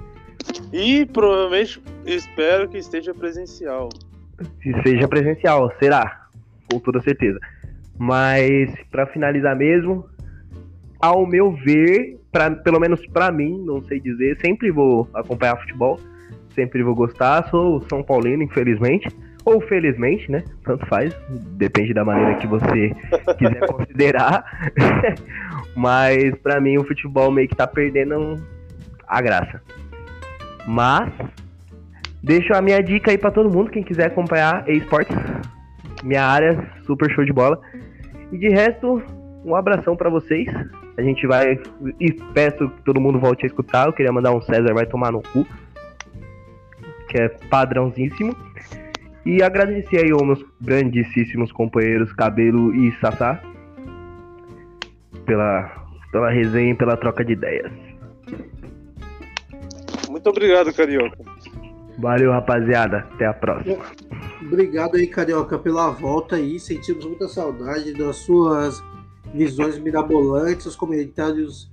[0.72, 3.90] E provavelmente espero que esteja presencial.
[4.62, 6.28] Se seja presencial, será,
[6.72, 7.40] com toda certeza.
[7.98, 10.06] Mas pra finalizar mesmo,
[11.02, 15.98] ao meu ver, pra, pelo menos pra mim, não sei dizer, sempre vou acompanhar futebol,
[16.54, 17.48] sempre vou gostar.
[17.50, 19.08] Sou São Paulino, infelizmente,
[19.46, 20.44] ou felizmente, né?
[20.66, 21.16] Tanto faz,
[21.56, 22.94] depende da maneira que você
[23.38, 24.44] quiser considerar.
[25.74, 28.36] Mas pra mim o futebol meio que tá perdendo
[29.08, 29.62] a graça.
[30.68, 31.10] Mas
[32.24, 35.14] Deixo a minha dica aí pra todo mundo, quem quiser acompanhar esportes.
[36.02, 37.60] Minha área, super show de bola.
[38.32, 39.04] E de resto,
[39.44, 40.48] um abração pra vocês.
[40.98, 41.60] A gente vai.
[42.00, 43.88] E peço que todo mundo volte a escutar.
[43.88, 45.46] Eu queria mandar um César vai tomar no cu.
[47.10, 48.36] Que é padrãozíssimo.
[49.26, 53.42] E agradecer aí aos meus grandíssimos companheiros Cabelo e Sassá.
[55.26, 57.72] Pela, pela resenha e pela troca de ideias.
[60.10, 61.18] Muito obrigado, Carioca.
[61.98, 63.08] Valeu, rapaziada.
[63.14, 63.78] Até a próxima.
[64.42, 66.60] Obrigado aí, Carioca, pela volta aí.
[66.60, 68.84] Sentimos muita saudade das suas
[69.34, 71.72] visões mirabolantes, os comentários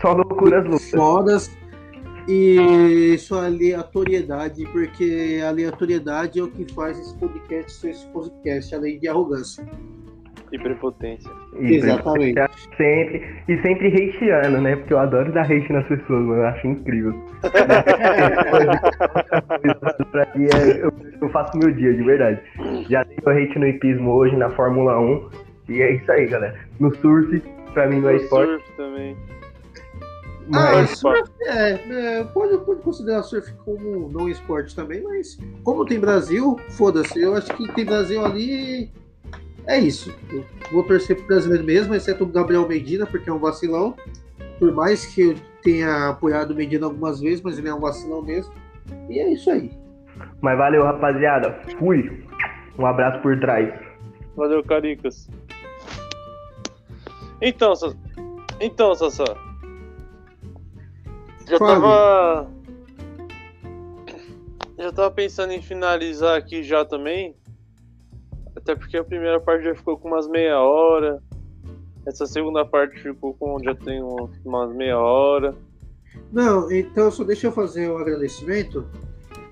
[0.00, 0.90] Só loucuras loucas.
[0.90, 1.58] fodas
[2.28, 8.74] e sua aleatoriedade, porque a aleatoriedade é o que faz esse podcast ser esse podcast,
[8.74, 9.64] além de arrogância.
[10.50, 11.30] E prepotência.
[11.60, 12.40] E Exatamente.
[12.78, 14.76] Sempre, e sempre hateando, né?
[14.76, 16.36] Porque eu adoro dar hate nas pessoas, mano.
[16.40, 17.12] Eu acho incrível.
[20.10, 22.40] pra mim, é- eu, eu faço meu dia, de verdade.
[22.88, 25.28] Já dei meu hate no hipismo hoje, na Fórmula 1.
[25.68, 26.58] E é isso aí, galera.
[26.80, 27.42] No surf,
[27.74, 28.50] Pra mim não é O esporte.
[28.50, 29.16] surf também.
[30.54, 31.70] Ah, Mas, surf, é,
[32.20, 37.20] é, pode, pode considerar surf como não esporte também, mas como tem Brasil, foda-se.
[37.20, 38.90] Eu acho que tem Brasil ali.
[39.66, 40.14] É isso.
[40.32, 40.42] Eu
[40.72, 43.94] vou torcer pro brasileiro mesmo, exceto o Gabriel Medina, porque é um vacilão.
[44.58, 48.22] Por mais que eu tenha apoiado o Medina algumas vezes, mas ele é um vacilão
[48.22, 48.52] mesmo.
[49.10, 49.70] E é isso aí.
[50.40, 51.60] mas valeu, rapaziada.
[51.78, 52.24] Fui.
[52.78, 53.68] Um abraço por trás.
[54.34, 55.28] Valeu, Caricas.
[57.40, 57.96] Então, Sassá.
[58.60, 59.24] Então, Sassá.
[61.48, 61.80] Já Fale.
[61.80, 62.50] tava.
[64.78, 67.34] Já tava pensando em finalizar aqui já também.
[68.56, 71.22] Até porque a primeira parte já ficou com umas meia hora.
[72.06, 75.54] Essa segunda parte ficou com já tem um- umas meia hora.
[76.32, 78.86] Não, então só deixa eu fazer um agradecimento.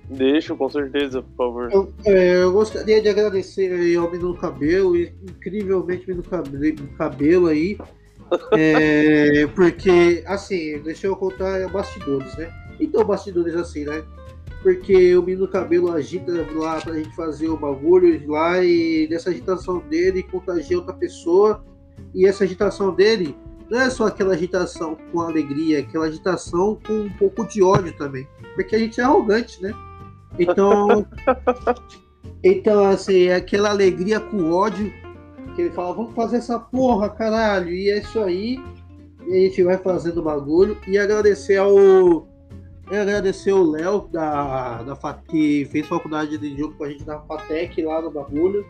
[0.08, 1.72] Deixa, com certeza, por favor.
[1.72, 7.78] Eu, é, eu gostaria de agradecer aí ao Menino Cabelo, incrivelmente Menino Cabelo, cabelo aí.
[8.58, 12.52] É, porque, assim, deixa eu contar bastidores, né?
[12.80, 14.02] Então, bastidores assim, né?
[14.64, 19.78] Porque o Menino Cabelo agita lá pra gente fazer o bagulho lá e nessa agitação
[19.78, 21.64] dele contagia outra pessoa.
[22.12, 23.36] E essa agitação dele
[23.70, 27.96] não é só aquela agitação com alegria, é aquela agitação com um pouco de ódio
[27.96, 28.26] também.
[28.56, 29.72] Porque a gente é arrogante, né?
[30.38, 31.06] Então,
[32.42, 34.92] então assim, é aquela alegria com ódio,
[35.54, 38.58] que ele fala, vamos fazer essa porra, caralho, e é isso aí,
[39.26, 42.28] e a gente vai fazendo o bagulho, e agradecer ao.
[42.90, 47.18] e agradecer o Léo da, da que fez faculdade de jogo com a gente na
[47.20, 48.64] FATEC lá no bagulho.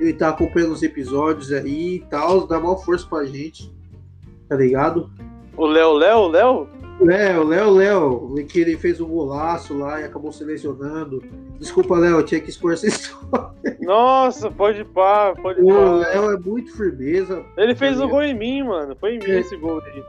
[0.00, 3.72] Ele tá acompanhando os episódios aí e tal, dá maior força pra gente,
[4.48, 5.10] tá ligado?
[5.56, 6.77] O Léo, Léo, Léo?
[7.00, 11.22] Léo, Léo, Léo, que ele fez um golaço lá e acabou se lesionando.
[11.58, 13.52] Desculpa, Léo, tinha que expor essa história.
[13.80, 15.90] Nossa, pode pá, pode O pá.
[16.08, 17.44] Léo é muito firmeza.
[17.56, 18.96] Ele fez o gol em mim, mano.
[18.98, 19.40] Foi em mim É.
[19.40, 20.02] esse gol aí.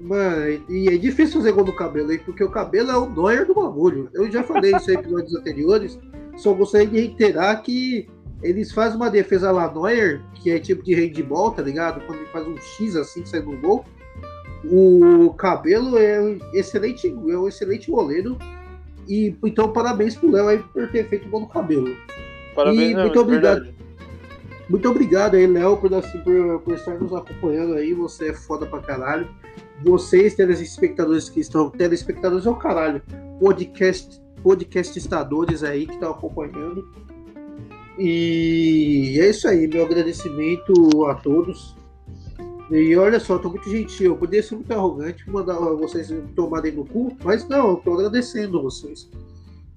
[0.00, 3.44] Mano, e é difícil fazer gol no cabelo aí, porque o cabelo é o Neuer
[3.46, 4.08] do bagulho.
[4.14, 5.98] Eu já falei isso em episódios anteriores,
[6.36, 8.08] só gostaria de reiterar que
[8.42, 12.00] eles fazem uma defesa lá Neuer, que é tipo de handball, tá ligado?
[12.06, 13.84] Quando ele faz um X assim, sai no gol.
[14.64, 18.38] O cabelo é um excelente, é um excelente goleiro.
[19.08, 21.96] E então parabéns pro Léo aí por ter feito o gol no cabelo.
[22.54, 23.54] Parabéns, E não, muito de obrigado.
[23.62, 23.82] verdade.
[24.68, 27.92] Muito obrigado aí, Léo, por, assim, por, por estar nos acompanhando aí.
[27.92, 29.28] Você é foda pra caralho.
[29.84, 31.68] Vocês, telespectadores que estão.
[31.68, 33.02] Telespectadores é o caralho.
[33.40, 36.88] Podcast, podcastistadores aí que estão acompanhando.
[37.98, 41.76] E é isso aí, meu agradecimento a todos.
[42.72, 44.12] E olha só, tô muito gentil.
[44.12, 48.62] Eu poderia ser muito arrogante, mandar vocês tomarem no cu, mas não, eu tô agradecendo
[48.62, 49.10] vocês.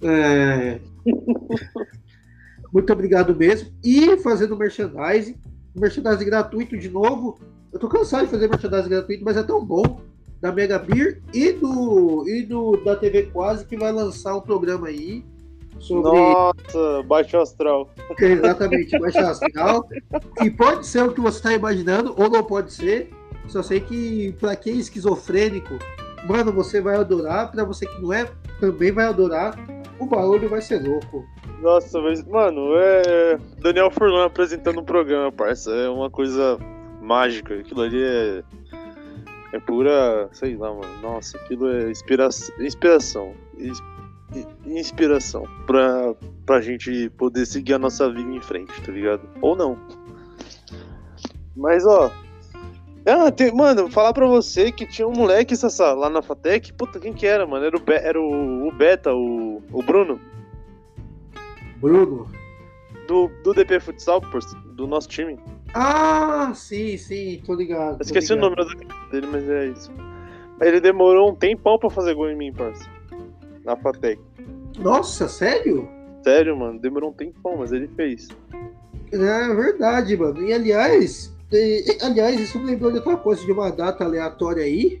[0.00, 0.80] É,
[2.72, 3.70] muito obrigado mesmo.
[3.84, 5.36] E fazendo merchandising.
[5.74, 7.38] Merchandising gratuito de novo.
[7.70, 10.00] Eu tô cansado de fazer merchandising gratuito, mas é tão bom.
[10.40, 14.88] Da Mega Beer e do, e do da TV Quase que vai lançar um programa
[14.88, 15.22] aí
[15.78, 17.90] sobre Nossa, baixo astral.
[18.18, 19.88] exatamente baixa astral.
[20.42, 23.10] E pode ser o que você está imaginando, ou não pode ser.
[23.48, 25.78] Só sei que pra quem é esquizofrênico,
[26.28, 27.50] mano, você vai adorar.
[27.50, 28.28] Pra você que não é,
[28.60, 29.56] também vai adorar.
[29.98, 31.24] O barulho vai ser louco.
[31.62, 33.38] Nossa, mas, mano, é.
[33.60, 35.70] Daniel Furlan apresentando um programa, parça.
[35.70, 36.58] É uma coisa
[37.00, 37.54] mágica.
[37.54, 38.42] Aquilo ali é.
[39.52, 40.28] É pura.
[40.32, 41.00] Sei lá, mano.
[41.00, 42.28] Nossa, aquilo é inspira...
[42.60, 43.32] inspiração.
[43.58, 43.80] Ins-
[44.66, 45.44] Inspiração.
[45.66, 46.14] Pra,
[46.44, 49.22] pra gente poder seguir a nossa vida em frente, tá ligado?
[49.40, 49.78] Ou não.
[51.56, 52.10] Mas, ó.
[53.08, 56.72] Ah, tem, mano, falar pra você que tinha um moleque Sassá, lá na Fatec.
[56.72, 57.64] Puta, quem que era, mano?
[57.64, 60.20] Era o, Be- era o, o Beta, o, o Bruno.
[61.76, 62.26] Bruno.
[63.06, 64.42] do, do DP Futsal, por-
[64.74, 65.38] do nosso time.
[65.72, 67.98] Ah, sim, sim, tô ligado.
[67.98, 68.56] Tô esqueci o ligado.
[68.56, 69.92] nome do- dele, mas é isso.
[70.60, 72.88] Ele demorou um tempão pra fazer gol em mim, parça.
[73.66, 74.20] Na Fatec.
[74.78, 75.88] Nossa, sério?
[76.22, 78.28] Sério, mano, demorou um tempão, mas ele fez.
[79.12, 79.18] É
[79.54, 80.40] verdade, mano.
[80.40, 85.00] E aliás, e- aliás, isso me lembrou de outra coisa, de uma data aleatória aí,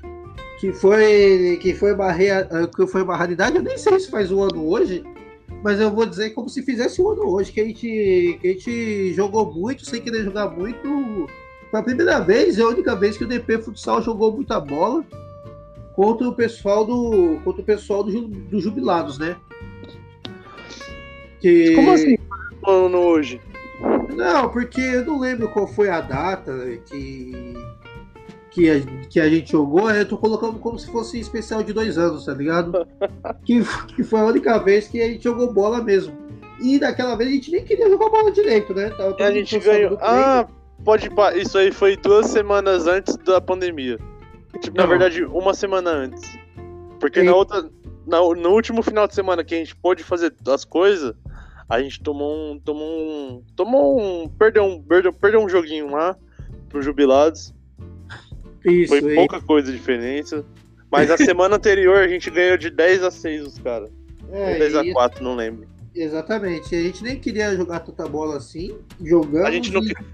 [0.58, 3.56] que foi que foi barreira, que foi uma raridade.
[3.56, 5.04] Eu nem sei se faz um ano hoje,
[5.62, 8.52] mas eu vou dizer como se fizesse um ano hoje, que a gente, que a
[8.52, 11.26] gente jogou muito, sem querer jogar muito.
[11.70, 15.04] Foi a primeira vez, é a única vez que o DP Futsal jogou muita bola
[15.96, 19.34] contra o pessoal do contra o pessoal do, dos jubilados, né?
[21.40, 21.74] Que...
[21.74, 22.18] Como assim?
[22.66, 23.40] Ano hoje?
[24.14, 26.52] Não, porque eu não lembro qual foi a data
[26.86, 27.54] que,
[28.50, 29.90] que, a, que a gente jogou.
[29.90, 32.86] Eu tô colocando como se fosse especial de dois anos, tá ligado?
[33.44, 33.62] que,
[33.94, 36.14] que foi a única vez que a gente jogou bola mesmo.
[36.60, 38.90] E daquela vez a gente nem queria jogar bola direito, né?
[38.90, 39.90] Tava a gente ganhou.
[39.90, 39.98] do.
[40.00, 40.46] Ah,
[40.84, 41.08] pode.
[41.36, 43.98] Isso aí foi duas semanas antes da pandemia.
[44.60, 46.22] Tipo, na verdade, uma semana antes.
[47.00, 47.62] Porque E- na outra.
[48.06, 51.14] na- no último final de semana que a gente pôde fazer as coisas,
[51.68, 52.58] a gente tomou um.
[52.58, 53.42] Tomou um.
[53.54, 54.28] Tomou um.
[54.28, 54.82] Perdeu um.
[54.82, 56.16] Perdeu, perdeu um joguinho lá
[56.68, 57.52] pros jubilados.
[58.64, 60.44] Isso, Foi e- pouca coisa de diferença.
[60.90, 63.90] Mas na semana anterior a gente ganhou de 10 a 6 os caras.
[64.32, 65.68] é, Ou 10 a e- 4, não lembro.
[65.94, 66.74] Exatamente.
[66.74, 68.76] A gente nem queria jogar tanta bola assim.
[69.02, 69.46] Jogamos.
[69.46, 70.04] A gente não, e- que-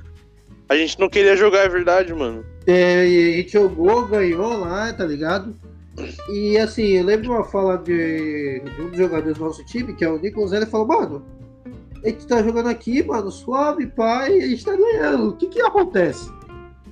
[0.68, 2.44] a gente não queria jogar, é verdade, mano.
[2.66, 5.54] É, e a gente jogou, ganhou lá, tá ligado?
[6.30, 10.04] E assim, eu lembro uma fala de, de um dos jogadores do nosso time, que
[10.04, 11.26] é o Nicolas, ele falou, mano,
[12.02, 15.30] a gente tá jogando aqui, mano, suave, pai, a gente tá ganhando.
[15.30, 16.30] O que que acontece?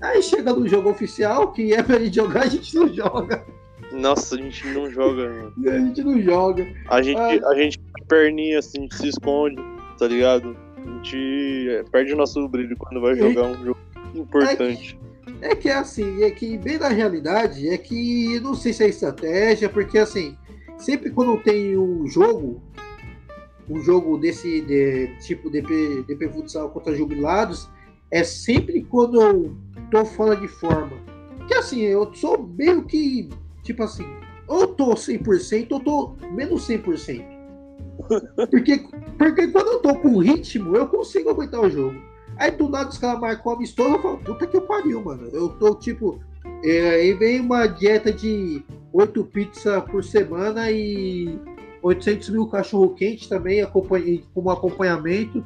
[0.00, 3.44] Aí chega no jogo oficial, que é pra gente jogar, a gente não joga.
[3.92, 5.52] Nossa, a gente não joga, mano.
[5.68, 6.66] A gente não joga.
[6.88, 9.60] A gente, a gente perninha, assim, a gente se esconde,
[9.98, 10.56] tá ligado?
[10.76, 13.80] A gente é, perde o nosso brilho quando vai jogar um jogo
[14.14, 14.62] importante.
[14.62, 15.09] É que
[15.40, 19.98] é assim, é que bem na realidade, é que não sei se é estratégia, porque
[19.98, 20.36] assim,
[20.78, 22.62] sempre quando tem um jogo,
[23.68, 27.68] um jogo desse de, tipo DP, DP Futsal contra jubilados,
[28.10, 29.56] é sempre quando eu
[29.90, 30.96] tô fora de forma.
[31.46, 33.28] Que assim, eu sou meio que,
[33.62, 34.06] tipo assim,
[34.48, 37.40] ou tô 100% ou tô menos 100%.
[38.50, 38.82] Porque,
[39.18, 42.00] porque quando eu tô com ritmo, eu consigo aguentar o jogo.
[42.40, 45.28] Aí do nada os caras marcam amistoso, eu falo, puta que pariu, mano.
[45.30, 46.18] Eu tô tipo.
[46.64, 48.62] É, aí vem uma dieta de
[48.94, 51.38] 8 pizzas por semana e
[51.82, 55.44] 800 mil cachorro quente também acompanha, como acompanhamento.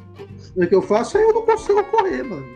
[0.56, 2.46] O que eu faço aí eu não consigo correr, mano.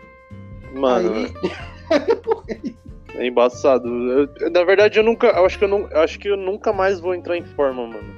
[0.73, 2.75] Mano, aí,
[3.15, 3.87] é embaçado.
[3.89, 5.27] Eu- eu- na verdade, eu nunca.
[5.27, 7.85] Eu acho que eu, não, eu acho que eu nunca mais vou entrar em forma,
[7.85, 8.13] mano.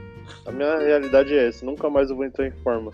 [0.46, 2.92] A minha realidade é essa, nunca mais eu vou entrar em forma.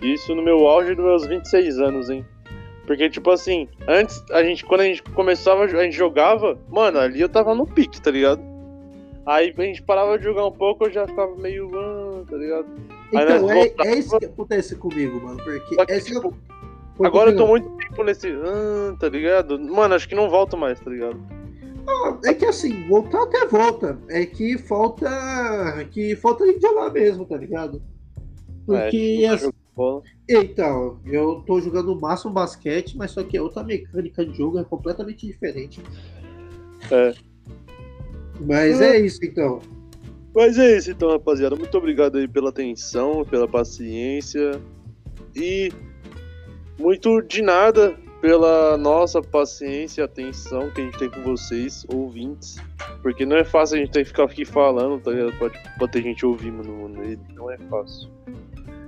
[0.00, 2.24] Isso no meu auge dos meus 26 anos, hein?
[2.86, 7.20] Porque, tipo assim, antes, a gente, quando a gente começava, a gente jogava, mano, ali
[7.20, 8.40] eu tava no pique, tá ligado?
[9.26, 12.66] Aí a gente parava de jogar um pouco, eu já ficava meio, ah, tá ligado?
[13.14, 15.36] Aí então, nós é, voltava- é isso que acontece comigo, mano.
[15.42, 16.32] Porque que, essa tipo,
[16.96, 19.58] Pode Agora eu tô muito tempo nesse, ah, tá ligado?
[19.58, 21.20] Mano, acho que não volto mais, tá ligado?
[21.86, 23.98] Ah, É que assim, voltar até volta.
[24.08, 25.08] É que falta.
[25.90, 27.82] Que falta de jogar mesmo, tá ligado?
[28.64, 30.02] Porque É, as- bola.
[30.28, 34.58] Então, eu tô jogando o máximo basquete, mas só que a outra mecânica de jogo
[34.58, 35.82] é completamente diferente.
[36.90, 37.14] É.
[38.40, 39.60] Mas é isso então.
[40.34, 41.56] Mas é isso então, rapaziada.
[41.56, 44.60] Muito obrigado aí pela atenção, pela paciência.
[45.34, 45.70] E
[46.78, 52.56] muito de nada pela nossa paciência e atenção que a gente tem com vocês, ouvintes.
[53.02, 55.38] Porque não é fácil a gente ter que ficar aqui falando, tá ligado?
[55.38, 58.10] Pode, pode ter gente ouvindo no, no, não é fácil.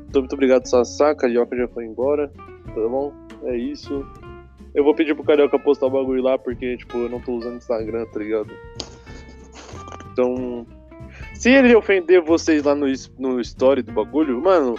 [0.09, 1.15] Então, muito obrigado, Sassá.
[1.15, 2.33] Carioca já foi embora.
[2.67, 3.13] Tá bom?
[3.45, 4.05] É isso.
[4.75, 7.57] Eu vou pedir pro Carioca postar o bagulho lá, porque, tipo, eu não tô usando
[7.57, 8.51] Instagram, tá ligado?
[10.13, 10.67] Então,
[11.35, 12.87] se ele ofender vocês lá no,
[13.19, 14.77] no story do bagulho, mano,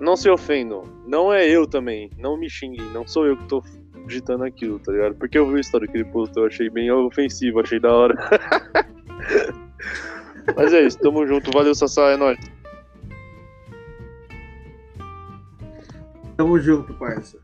[0.00, 0.84] não se ofendam.
[1.06, 2.10] Não é eu também.
[2.18, 2.84] Não me xinguem.
[2.92, 3.62] Não sou eu que tô
[4.06, 5.14] digitando aquilo, tá ligado?
[5.16, 8.14] Porque eu vi o story que ele postou, eu achei bem ofensivo, achei da hora.
[10.56, 11.50] Mas é isso, tamo junto.
[11.52, 12.38] Valeu, Sassá, é nóis.
[16.38, 17.36] Tamo junto, parça.